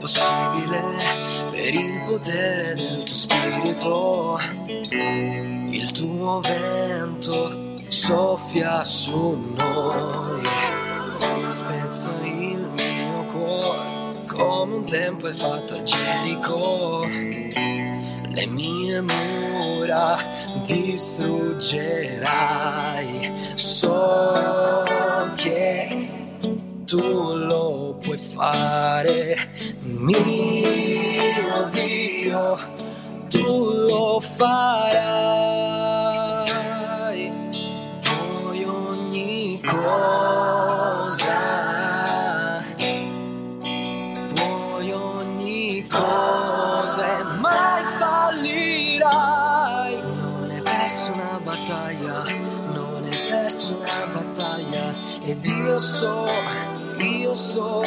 [0.06, 0.84] Possibile
[1.49, 4.39] per il potere del tuo spirito.
[5.72, 10.43] Il tuo vento soffia su noi,
[11.47, 17.03] spezza il mio cuore come un tempo è fatto a Gerico.
[17.08, 20.20] Le mie mura
[20.66, 23.34] distruggerai.
[23.56, 24.84] So
[25.36, 26.14] che
[26.86, 29.36] tu lo puoi fare,
[29.82, 32.58] mio Dio,
[33.30, 35.64] tu lo farai.
[38.02, 41.40] Puoi ogni cosa,
[44.28, 49.14] puoi ogni cosa e mai fallirai.
[50.02, 52.24] Non hai perso una battaglia,
[52.74, 54.94] non hai perso una battaglia
[55.26, 56.26] ed io so,
[57.06, 57.82] io so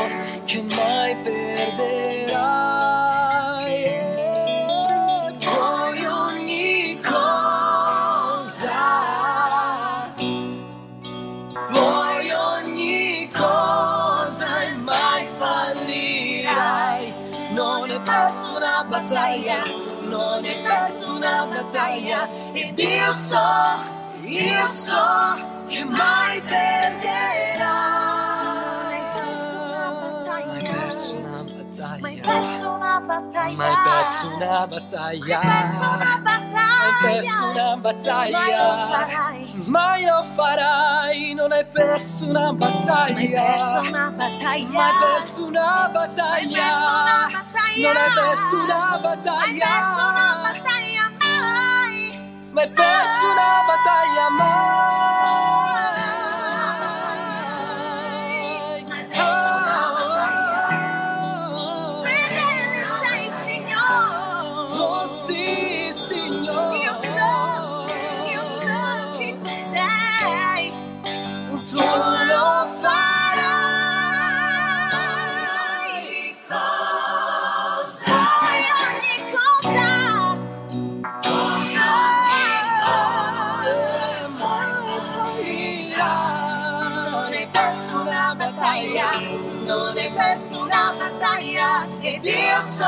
[0.45, 2.37] che mai perderai.
[3.85, 8.73] E puoi ogni cosa,
[11.67, 17.15] puoi ogni cosa e mai fallirai.
[17.55, 19.65] Non hai perso una battaglia,
[20.03, 23.39] non hai perso una battaglia ed io so,
[24.23, 27.88] io so che mai perderai.
[32.29, 33.57] Perso una battaglia.
[33.57, 35.41] Mai perso una battaglia.
[35.43, 36.79] Mai perso una battaglia.
[36.79, 38.39] Hai perso una battaglia.
[38.39, 39.63] Mai lo farai.
[39.67, 41.35] Mai lo farai.
[41.35, 43.15] Non hai perso una battaglia.
[43.15, 44.79] Mai perso una battaglia.
[44.79, 46.63] Mai perso una battaglia.
[46.63, 47.93] Mai perso una battaglia.
[47.93, 49.67] Non hai perso una battaglia.
[49.67, 51.97] perso una battaglia mai.
[52.53, 55.48] Mai perso una battaglia mai.
[92.19, 92.85] Ed io so,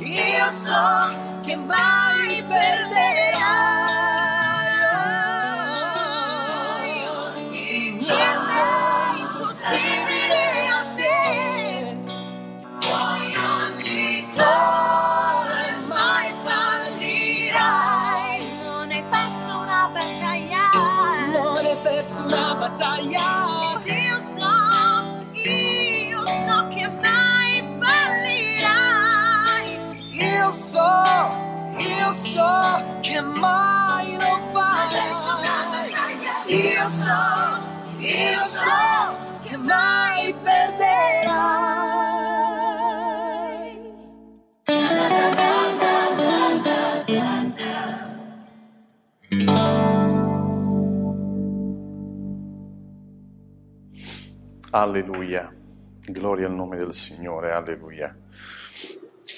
[0.00, 3.38] io so che mai perderai.
[7.50, 11.96] Niente è impossibile a te.
[12.80, 17.78] Puoi ogni cosa mai fallirai.
[18.64, 20.64] Non hai perso una battaglia.
[21.30, 23.49] Non hai perso una battaglia.
[54.72, 55.52] Alleluia.
[56.06, 58.16] Gloria al nome del Signore, alleluia.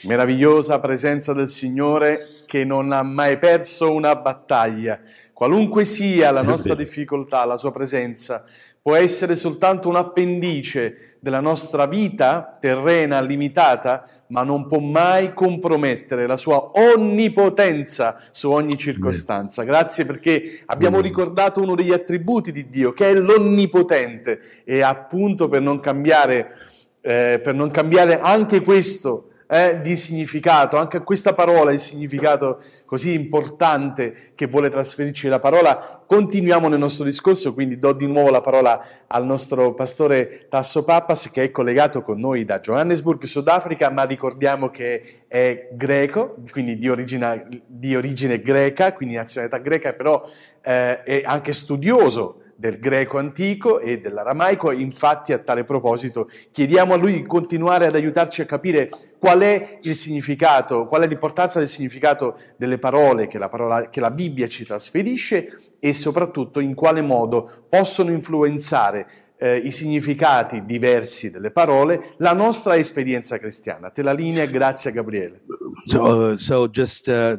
[0.02, 5.00] Meravigliosa presenza del Signore che non ha mai perso una battaglia.
[5.32, 8.44] Qualunque sia la nostra difficoltà, la sua presenza
[8.82, 16.26] può essere soltanto un appendice della nostra vita terrena limitata, ma non può mai compromettere
[16.26, 19.62] la sua onnipotenza su ogni circostanza.
[19.62, 25.62] Grazie perché abbiamo ricordato uno degli attributi di Dio, che è l'onnipotente, e appunto per
[25.62, 26.56] non cambiare,
[27.00, 33.12] eh, per non cambiare anche questo eh, di significato, anche questa parola il significato così
[33.12, 36.02] importante che vuole trasferirci la parola.
[36.06, 41.30] Continuiamo nel nostro discorso, quindi do di nuovo la parola al nostro pastore Tasso Pappas
[41.30, 46.88] che è collegato con noi da Johannesburg, Sudafrica, ma ricordiamo che è greco, quindi di
[46.88, 50.26] origine, di origine greca, quindi nazionalità greca, però
[50.62, 54.70] eh, è anche studioso del greco antico e dell'aramaico.
[54.70, 58.88] Infatti a tale proposito chiediamo a lui di continuare ad aiutarci a capire
[59.18, 63.98] qual è il significato, qual è l'importanza del significato delle parole che la, parola, che
[63.98, 69.08] la Bibbia ci trasferisce e soprattutto in quale modo possono influenzare
[69.42, 73.90] eh, i significati diversi delle parole, la nostra esperienza cristiana.
[73.90, 75.42] Te la linea, grazie Gabriele.
[75.86, 77.36] So, so just uh,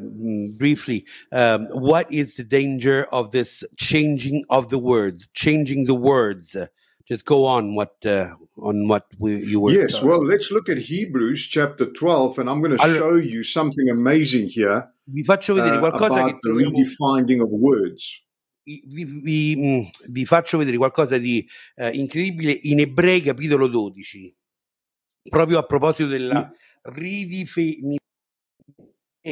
[0.57, 6.57] briefly, um, what is the danger of this changing of the words, changing the words?
[7.05, 9.71] Just go on what uh, on what we, you were.
[9.71, 13.43] Yes, well, let's look at Hebrews chapter 12, and I'm going to allora, show you
[13.43, 14.89] something amazing here.
[15.05, 18.23] Vi faccio vedere uh, qualcosa about che the redefining of words.
[18.63, 24.35] Vi, vi, mm, vi, faccio vedere qualcosa di eh, incredibile in Ebrei capitolo 12,
[25.29, 26.51] proprio a proposito della
[26.83, 27.99] ridefinizione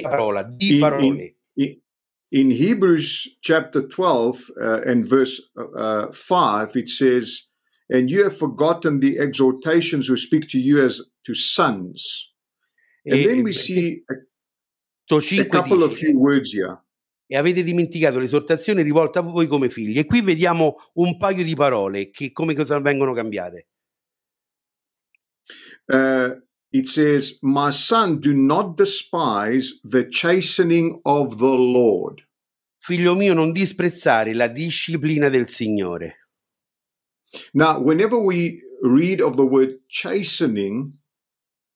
[0.01, 1.05] parola, di parole.
[1.05, 1.79] In, in,
[2.29, 7.47] in Hebrews chapter 12 uh, and verse uh, 5, it says,
[7.89, 12.31] And you have forgotten the exhortations who speak to you as to sons.
[13.05, 14.13] And e, then we see a,
[15.15, 16.79] a couple dice, of few words here.
[17.31, 19.97] E avete dimenticato l'esortazione rivolta a voi come figli.
[19.97, 23.67] E qui vediamo un paio di parole che come cosa vengono cambiate.
[25.85, 32.21] Uh, it says, My son, do not despise the chastening of the Lord.
[32.79, 36.27] Figlio mio, non disprezzare la disciplina del Signore.
[37.53, 40.91] Now, whenever we read of the word chastening,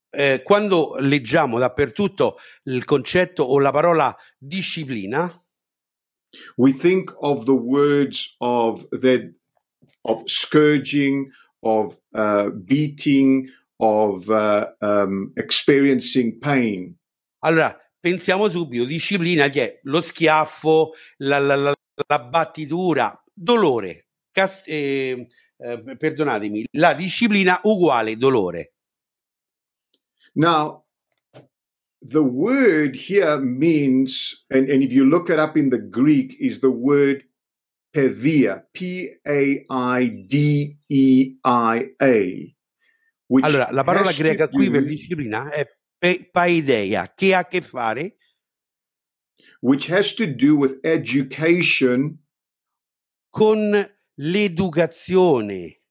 [0.10, 5.34] eh, quando leggiamo dappertutto il concetto o la parola disciplina,
[6.58, 9.34] we think of the words of that
[10.04, 11.32] of scourging,
[11.64, 16.96] of uh, beating, of uh, um, experiencing pain.
[17.40, 21.74] Allora, pensiamo subito, disciplina che è lo schiaffo, la, la, la,
[22.08, 24.08] la battitura, dolore.
[24.32, 25.28] Cast- eh,
[25.58, 28.74] eh, perdonatemi, la disciplina uguale dolore.
[30.34, 30.85] Now,
[32.06, 36.60] the word here means, and, and if you look it up in the Greek, is
[36.60, 37.24] the word
[37.94, 42.56] pedia, P A I D E I A.
[43.42, 48.18] Allora, la parola greca qui per disciplina è pe- paideia, che ha a che fare
[49.62, 52.20] which has to do with education
[53.32, 55.82] con l'educazione.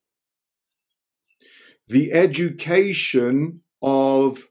[1.89, 4.49] The education of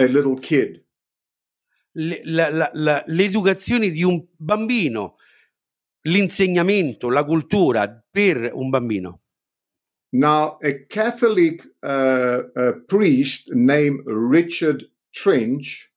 [0.00, 0.82] a little kid.
[1.92, 5.16] La, la, la, l'educazione di un bambino,
[6.02, 9.22] l'insegnamento, la cultura per un bambino.
[10.12, 15.90] Now, a Catholic uh, a priest named Richard Trench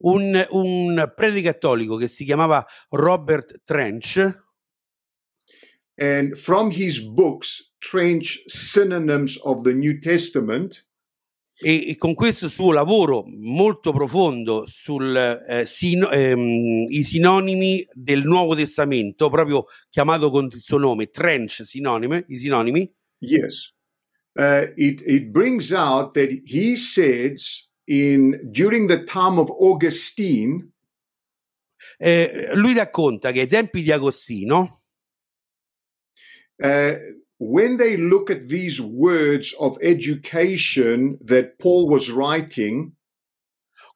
[0.00, 4.16] un, un prete cattolico che si chiamava Robert Trench
[5.96, 10.86] and from his books Trench Synonyms of the New Testament
[11.60, 18.54] e, e, con questo suo lavoro molto profondo sui eh, sino, ehm, sinonimi del Nuovo
[18.54, 22.92] Testamento, proprio chiamato con il suo nome, Trench sinonime, i sinonimi.
[23.18, 23.74] Yes.
[24.34, 30.70] Uh, it, it brings out that he says in during the time of Augustine
[31.98, 34.82] eh, lui racconta che ai tempi di Agostino
[36.58, 42.92] uh, when they look at these words of education that Paul was writing,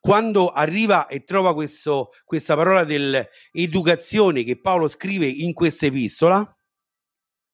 [0.00, 6.56] quando arriva e trova questo, questa parola dell'educazione che Paolo scrive in questa epistola,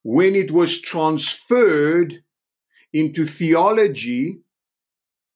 [0.02, 2.24] when it was transferred
[2.90, 4.42] into theology,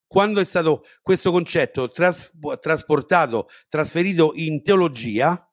[0.07, 5.47] quando è stato questo concetto tras- trasportato, trasferito in teologia,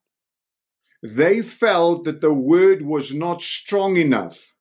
[1.01, 4.58] they felt that the word was not strong enough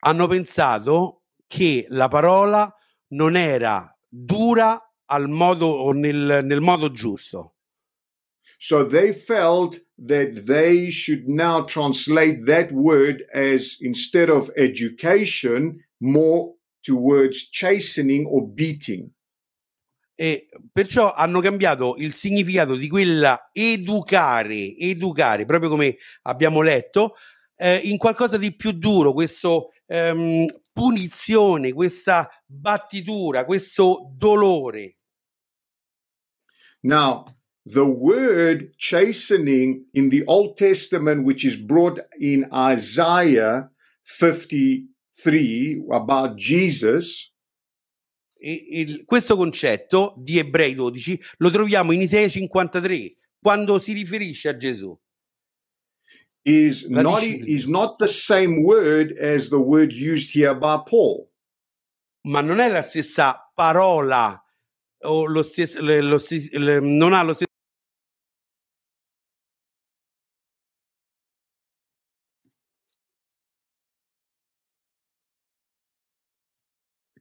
[0.00, 2.72] hanno pensato che la parola
[3.08, 7.54] non era dura al modo o nel, nel modo giusto.
[8.58, 16.54] So they felt that they should now translate that word as instead of education, more
[16.82, 19.10] towards chastening or beating.
[20.18, 27.16] E perciò hanno cambiato il significato di quella educare, educare, proprio come abbiamo letto,
[27.56, 34.98] eh, in qualcosa di più duro, questo ehm, punizione, questa battitura, questo dolore.
[36.82, 37.24] Now,
[37.64, 43.70] the word chastening in the Old Testament, which is brought in Isaiah
[44.02, 47.32] 53 about Jesus,
[48.38, 54.56] il- questo concetto di Ebrei 12 lo troviamo in Isaia 53, quando si riferisce a
[54.56, 54.96] Gesù.
[56.46, 61.28] Is not, is not the same word as the word used here by Paul.
[62.24, 64.40] Ma non è la stessa parola,
[65.04, 66.18] o lo stesso, le- lo
[66.52, 67.44] le- non ha lo stesso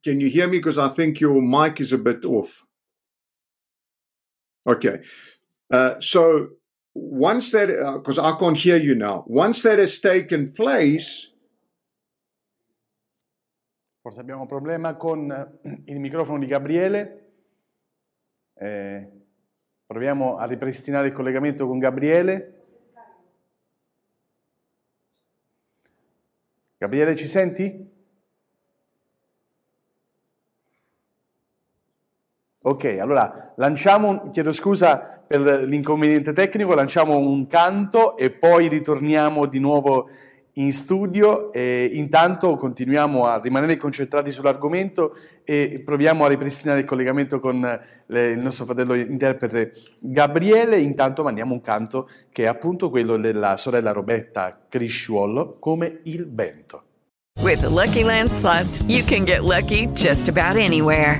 [0.04, 0.60] Can you hear me?
[0.60, 2.64] Because I think your mic is a bit off.
[4.68, 5.02] Okay.
[5.72, 6.50] Uh, so
[6.96, 7.68] once that,
[7.98, 11.32] because I can't hear you now, once that has taken place,
[14.06, 17.32] Forse abbiamo un problema con eh, il microfono di Gabriele.
[18.54, 19.10] Eh,
[19.84, 22.64] proviamo a ripristinare il collegamento con Gabriele.
[26.78, 27.95] Gabriele, ci senti?
[32.68, 39.60] Ok, allora lanciamo, chiedo scusa per l'inconveniente tecnico, lanciamo un canto e poi ritorniamo di
[39.60, 40.10] nuovo
[40.54, 47.40] in studio e intanto continuiamo a rimanere concentrati sull'argomento e proviamo a ripristinare il collegamento
[47.40, 47.62] con
[48.08, 53.58] le- il nostro fratello interprete Gabriele, intanto mandiamo un canto che è appunto quello della
[53.58, 56.82] sorella Roberta Crisciuolo come il vento.
[57.44, 61.20] With the Lucky Land slots, you can get lucky just about anywhere.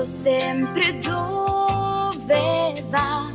[0.00, 3.30] Chiedo sempre dove va.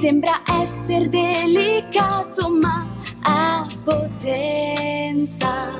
[0.00, 2.86] Sembra essere delicato ma
[3.22, 5.70] ha potenza.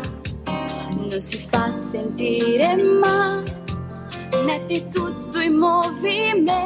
[0.96, 3.42] Non si fa sentire ma
[4.44, 6.56] mette tutto in movimento.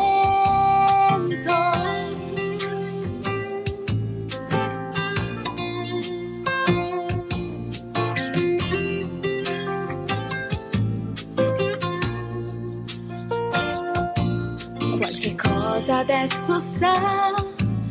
[15.93, 17.45] Cosa adesso sta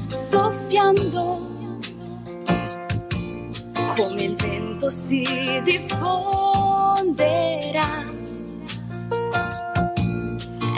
[0.08, 1.50] soffiando,
[3.96, 5.24] come il vento si
[5.64, 6.50] diffonderà.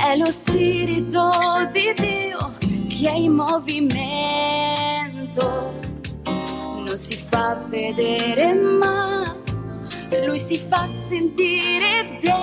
[0.04, 1.32] È lo spirito
[1.72, 2.56] di Dio
[2.90, 4.12] che è in movimento,
[6.26, 9.34] non si fa vedere ma
[10.26, 12.42] lui si fa sentire dentro.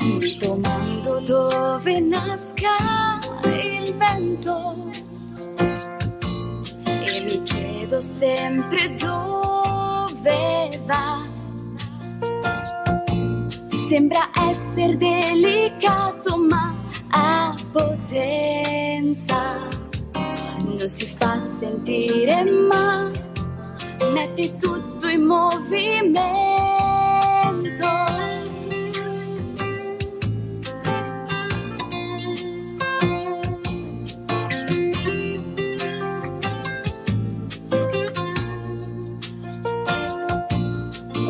[0.00, 4.90] Mi domando dove nasca il vento
[6.84, 11.20] e mi chiedo sempre dove va.
[13.88, 15.51] Sembra essere delicato
[20.82, 23.08] Non si fa sentire ma
[24.12, 26.10] mette tutto lui movimento.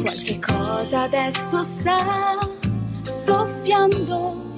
[0.00, 2.38] Qualche cosa adesso sta
[3.02, 4.50] soffiando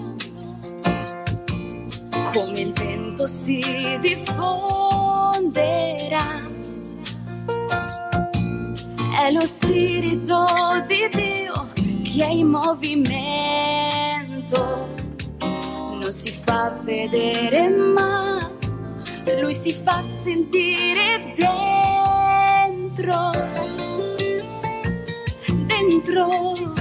[2.32, 3.60] come il vento si
[5.34, 6.42] diffonderà.
[9.20, 10.46] È lo spirito
[10.86, 11.70] di Dio
[12.02, 13.02] che è in movimento.
[15.40, 18.50] Non si fa vedere ma
[19.40, 23.32] lui si fa sentire dentro.
[25.66, 26.73] Dentro.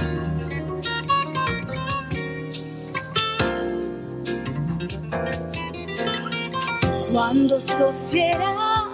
[7.14, 8.90] Quando soffierà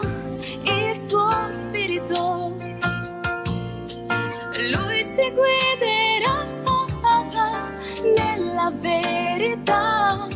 [0.65, 2.55] il suo spirito,
[4.71, 6.45] lui ci guiderà
[8.15, 10.29] nella verità.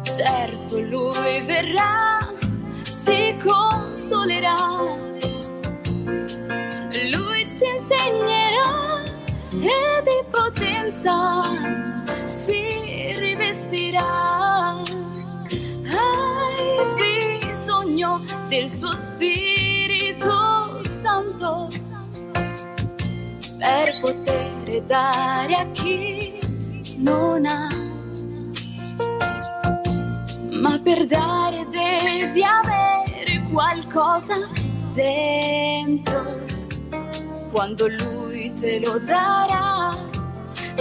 [0.00, 2.26] Certo lui verrà,
[2.84, 4.56] si consolerà,
[7.12, 9.02] lui ci insegnerà
[9.60, 11.42] e di potenza.
[12.30, 12.87] Ci
[18.48, 21.68] del suo Spirito Santo
[23.58, 26.38] per poter dare a chi
[26.96, 27.68] non ha.
[30.60, 34.34] Ma per dare devi avere qualcosa
[34.94, 36.24] dentro.
[37.50, 39.94] Quando lui te lo darà,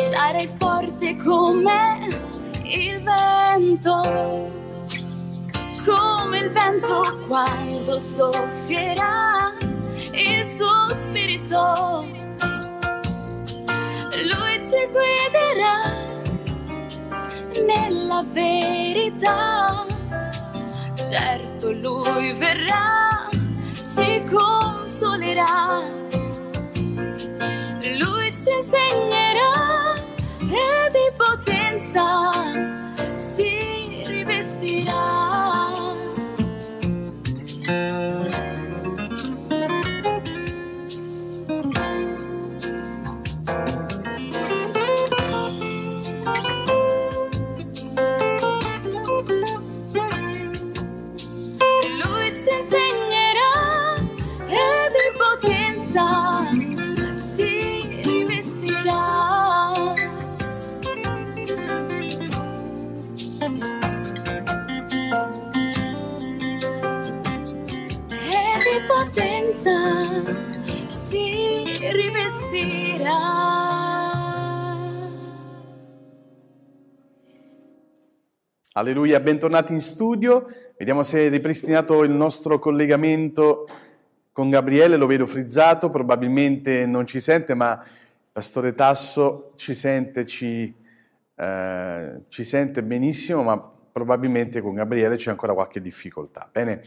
[0.10, 2.08] sarai forte come
[2.64, 4.57] il vento
[5.88, 9.54] come il vento quando soffierà
[10.12, 12.06] il suo spirito.
[14.30, 15.80] Lui ci guiderà
[17.66, 19.86] nella verità.
[20.96, 23.30] Certo lui verrà,
[23.82, 25.80] ci consolerà.
[28.00, 29.96] Lui ci insegnerà
[30.42, 32.06] e di potenza
[33.16, 33.87] si
[68.68, 69.72] E di potenza
[70.90, 73.16] si rivestirà.
[78.74, 80.46] Alleluia, bentornati in studio.
[80.78, 83.66] Vediamo se è ripristinato il nostro collegamento
[84.34, 87.82] con Gabriele, lo vedo frizzato, probabilmente non ci sente, ma
[88.34, 90.76] Pastore Tasso ci sente, ci,
[91.36, 96.50] eh, ci sente benissimo, ma probabilmente con Gabriele c'è ancora qualche difficoltà.
[96.52, 96.82] Bene,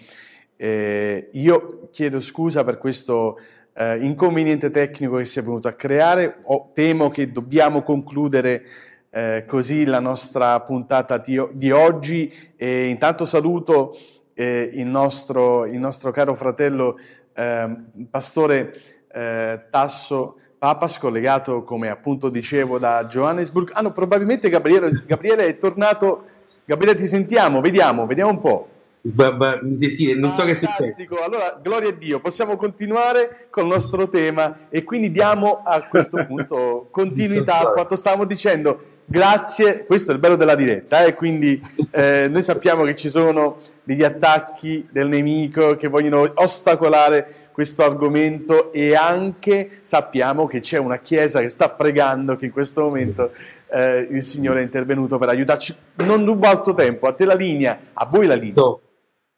[0.63, 3.39] eh, io chiedo scusa per questo
[3.73, 8.67] eh, inconveniente tecnico che si è venuto a creare, Ho- temo che dobbiamo concludere
[9.09, 12.31] eh, così la nostra puntata di, di oggi.
[12.57, 13.97] E intanto saluto
[14.35, 16.99] eh, il, nostro, il nostro caro fratello
[17.33, 18.75] ehm, Pastore
[19.11, 23.71] eh, Tasso Papas, collegato, come appunto dicevo, da Johannesburg.
[23.73, 26.25] Ah no, probabilmente Gabriele, Gabriele è tornato.
[26.67, 28.69] Gabriele, ti sentiamo, vediamo, vediamo un po'.
[29.03, 30.15] Va- va- mi sentite?
[30.15, 30.73] Non so che succede.
[30.73, 36.25] Fantastico, allora gloria a Dio, possiamo continuare col nostro tema e quindi diamo a questo
[36.27, 38.79] punto continuità a quanto stavamo dicendo.
[39.07, 43.57] Grazie, questo è il bello della diretta, eh, quindi eh, noi sappiamo che ci sono
[43.83, 50.99] degli attacchi del nemico che vogliono ostacolare questo argomento e anche sappiamo che c'è una
[50.99, 53.33] chiesa che sta pregando che in questo momento
[53.73, 55.75] eh, il Signore è intervenuto per aiutarci.
[55.97, 58.55] Non rubo altro tempo, a te la linea, a voi la linea.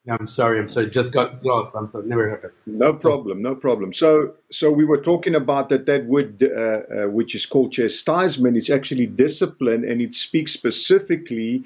[0.09, 1.77] I'm sorry, I'm sorry, just got lost.
[1.77, 2.53] I'm sorry, never happened.
[2.67, 3.93] No problem, no problem.
[3.93, 8.57] So, so we were talking about that that word, uh, uh, which is called chastisement,
[8.57, 11.63] it's actually discipline, and it speaks specifically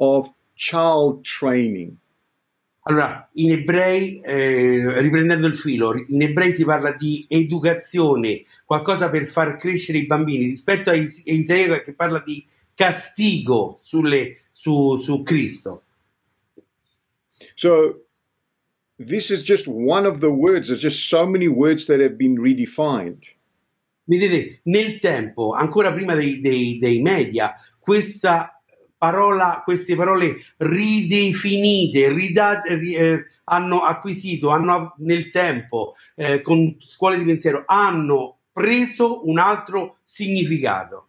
[0.00, 1.98] of child training.
[2.86, 9.26] Allora, in ebrei, eh, riprendendo il filo, in ebrei si parla di educazione, qualcosa per
[9.26, 15.83] far crescere i bambini, rispetto a Isaia che parla di castigo sulle- su, su Cristo.
[17.54, 18.00] So,
[18.98, 20.68] this is just one of the words.
[20.68, 23.24] There's just so many words that have been redefined.
[24.06, 28.60] Vedete, nel tempo, ancora prima dei, dei- dei media, questa
[28.98, 37.16] parola, queste parole ridefinite, ridate, ri- eh, hanno acquisito, hanno nel tempo, eh, con scuole
[37.16, 41.08] di pensiero, hanno preso un altro significato.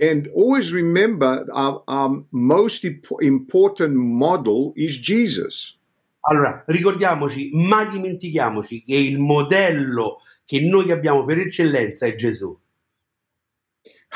[0.00, 5.76] And always remember our, our most imp- important model is Jesus.
[6.20, 12.56] Allora, ricordiamoci, ma dimentichiamoci che il modello che noi abbiamo per eccellenza è Gesù.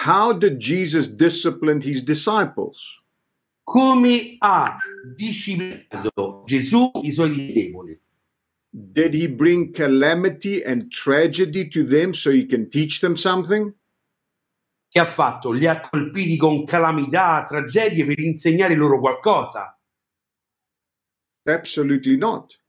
[0.04, 3.02] How did Jesus discipline his disciples?
[3.64, 4.78] Come ha
[5.16, 8.00] disciplinato Gesù i suoi discepoli?
[8.70, 13.74] Did he bring calamity and tragedy to them so he can teach them something?
[14.92, 15.52] Che ha fatto?
[15.52, 19.74] Li ha colpiti con calamità, tragedie per insegnare loro qualcosa?
[21.44, 22.60] Absolutely not.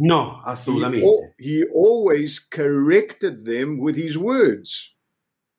[0.00, 1.06] No, He, assolutamente.
[1.06, 4.94] al- he always corrected them with his words.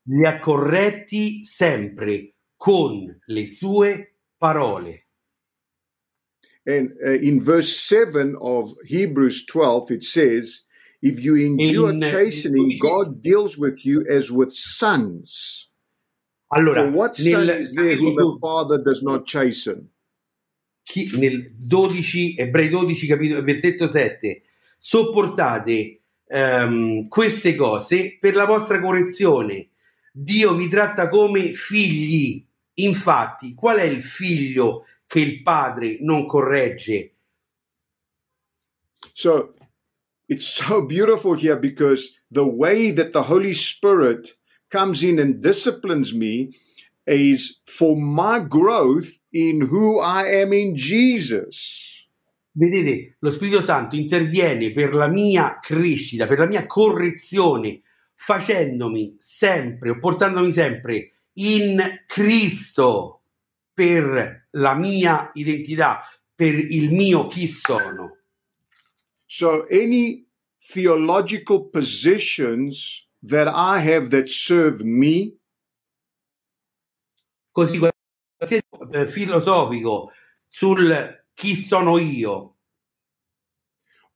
[0.05, 5.07] Li ha corretti sempre con le sue parole.
[6.67, 10.61] And uh, in verse 7 of Hebrews 12, it says,
[11.03, 15.67] If you endure In, chastening, God deals with you as with sons.
[16.47, 19.89] Allora, For what son nel is there whom the Father does not chasten?
[20.83, 24.43] chi- nel 12, Ebrei 12, capitolo, versetto 7,
[24.77, 29.71] sopportate ehm, queste cose per la vostra correzione.
[30.11, 32.45] Dio vi tratta come figli.
[32.75, 37.15] Infatti, qual è il figlio che il padre non corregge?
[39.11, 39.53] So
[40.33, 44.33] it's so beautiful here because the way that the Holy Spirit
[44.71, 46.49] comes in and disciplines me
[47.05, 52.07] is for my growth in who I am in Jesus.
[52.55, 57.81] Vedete, lo Spirito Santo interviene per la mia crescita, per la mia correzione,
[58.15, 63.21] facendomi sempre o portandomi sempre in Cristo
[63.71, 66.03] per la mia identità,
[66.33, 68.22] per il mio chi sono.
[69.35, 70.25] So any
[70.61, 75.33] theological positions that I have that serve me,
[77.51, 78.61] Così qualsiasi
[79.07, 80.11] filosofico
[80.47, 82.57] sul chi sono io.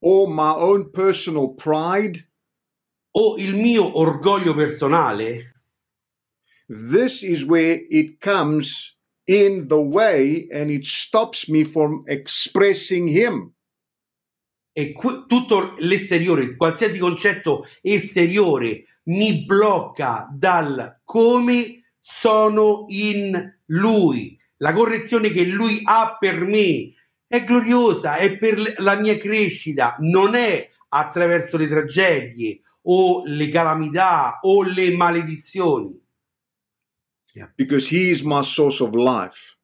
[0.01, 2.23] Or my own personal pride,
[3.13, 5.55] o il mio orgoglio personale,
[6.67, 8.95] this is where it comes
[9.25, 13.55] in the way and it stops me from expressing Him.
[14.77, 24.39] E que- tutto l'esteriore, qualsiasi concetto esteriore mi blocca dal come sono in lui.
[24.57, 26.93] La correzione che lui ha per me
[27.25, 34.37] è gloriosa, è per la mia crescita, non è attraverso le tragedie o le calamità
[34.43, 35.99] o le maledizioni.
[37.55, 39.57] because he is my source of life.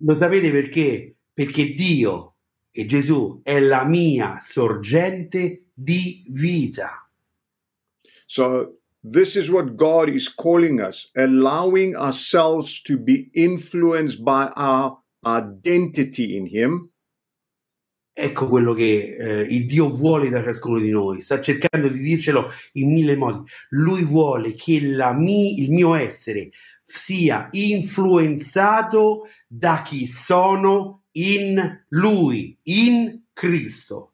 [0.00, 1.14] Lo sapete perché?
[1.32, 2.35] Perché Dio
[2.76, 7.10] e Gesù è la mia sorgente di vita.
[8.26, 14.98] So, this is what God is calling us, allowing ourselves to be influenced by our
[15.24, 16.90] identity in Him.
[18.12, 22.50] Ecco quello che eh, il Dio vuole da ciascuno di noi, sta cercando di dircelo
[22.72, 23.48] in mille modi.
[23.70, 26.50] Lui vuole che la mi- il mio essere
[26.82, 34.12] sia influenzato da chi sono in Lui, in Cristo.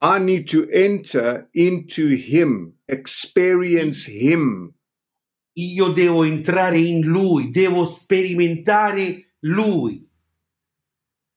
[0.00, 4.74] I need to enter into Him, experience Him.
[5.54, 10.04] Io devo entrare in Lui, devo sperimentare Lui.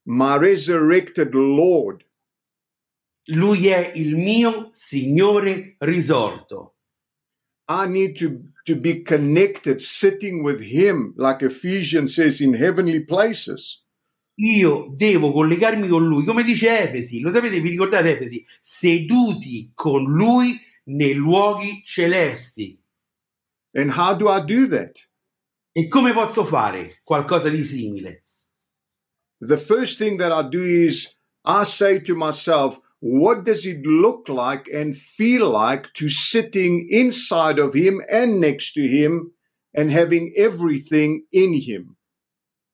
[0.06, 2.04] My resurrected Lord.
[3.28, 6.74] Lui è il mio Signore risorto.
[7.68, 13.82] I need to, to be connected, sitting with Him, like Ephesians says, in heavenly places.
[14.38, 18.44] Io devo collegarmi con lui, come dice Efesi, lo sapete, vi ricordate Efesi?
[18.60, 22.78] Seduti con lui nei luoghi celesti.
[23.72, 25.08] And how do I do that?
[25.72, 28.24] E come posso fare qualcosa di simile?
[29.40, 31.14] The first thing that I do is
[31.44, 37.58] I say to myself, what does it look like and feel like to sitting inside
[37.58, 39.32] of Him and next to Him
[39.74, 41.96] and having everything in Him?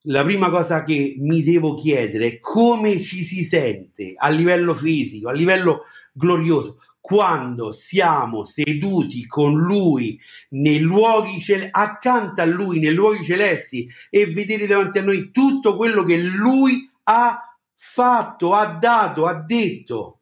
[0.07, 5.29] La prima cosa che mi devo chiedere è come ci si sente a livello fisico,
[5.29, 10.17] a livello glorioso, quando siamo seduti con lui
[10.51, 15.75] nei luoghi cel- accanto a lui nei luoghi celesti e vedere davanti a noi tutto
[15.75, 20.19] quello che lui ha fatto, ha dato, ha detto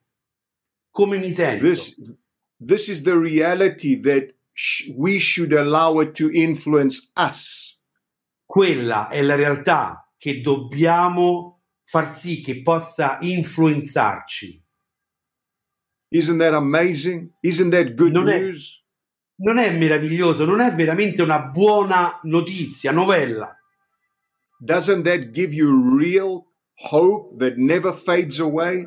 [0.90, 1.66] come mi sento.
[1.66, 1.96] This,
[2.58, 7.71] this is the reality that sh- we should allow it to influence us.
[8.52, 14.62] Quella è la realtà che dobbiamo far sì che possa influenzarci.
[16.10, 17.32] Isn't that amazing?
[17.40, 18.84] Isn't that good Non è- news?
[19.36, 23.58] Non è meraviglioso, non è veramente una buona notizia, novella.
[24.60, 26.44] Doesn't that give you real
[26.92, 28.86] hope that never fades away?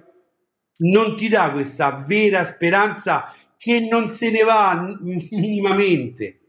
[0.80, 6.43] Non ti dà questa vera speranza che non se ne va minimamente.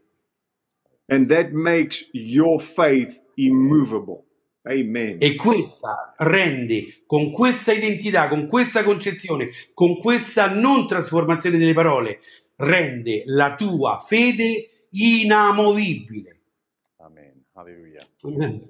[1.08, 4.24] And that makes your faith immovable.
[4.66, 5.18] Amen.
[5.20, 12.18] E questa rende, con questa identità, con questa concezione, con questa non trasformazione delle parole,
[12.56, 16.40] rende la tua fede inamovibile.
[16.96, 17.44] Amen.
[17.52, 18.04] Alleluia.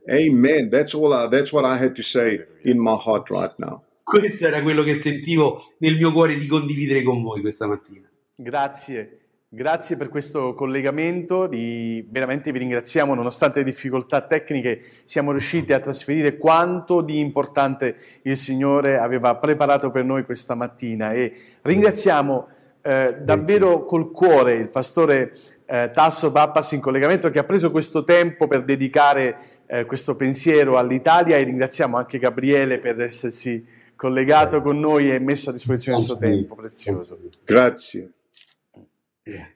[0.07, 0.69] Amen.
[0.69, 1.13] That's all.
[1.13, 3.83] I, that's what I had to say in my heart right now.
[4.03, 8.09] Questo era quello che sentivo nel mio cuore di condividere con voi questa mattina.
[8.37, 15.81] Grazie, grazie per questo collegamento, veramente vi ringraziamo, nonostante le difficoltà tecniche siamo riusciti a
[15.81, 21.33] trasferire quanto di importante il Signore aveva preparato per noi questa mattina e
[21.63, 22.49] ringraziamo
[22.83, 25.33] eh, davvero col cuore il pastore
[25.67, 29.37] eh, Tasso Pappas in collegamento che ha preso questo tempo per dedicare
[29.67, 33.67] eh, questo pensiero all'Italia e ringraziamo anche Gabriele per essersi
[33.97, 37.19] collegato con noi e messo a disposizione il suo tempo prezioso.
[37.45, 38.16] Grazie.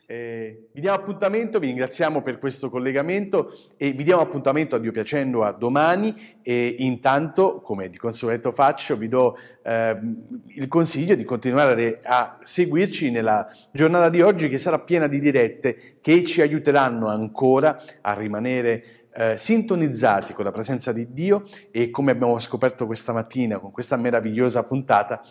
[0.07, 4.91] Eh, vi diamo appuntamento, vi ringraziamo per questo collegamento e vi diamo appuntamento a Dio
[4.91, 6.39] piacendo a domani.
[6.43, 13.13] E intanto, come di consueto faccio, vi do ehm, il consiglio di continuare a seguirci
[13.13, 18.85] nella giornata di oggi che sarà piena di dirette che ci aiuteranno ancora a rimanere
[19.13, 21.45] eh, sintonizzati con la presenza di Dio.
[21.71, 25.23] E come abbiamo scoperto questa mattina con questa meravigliosa puntata,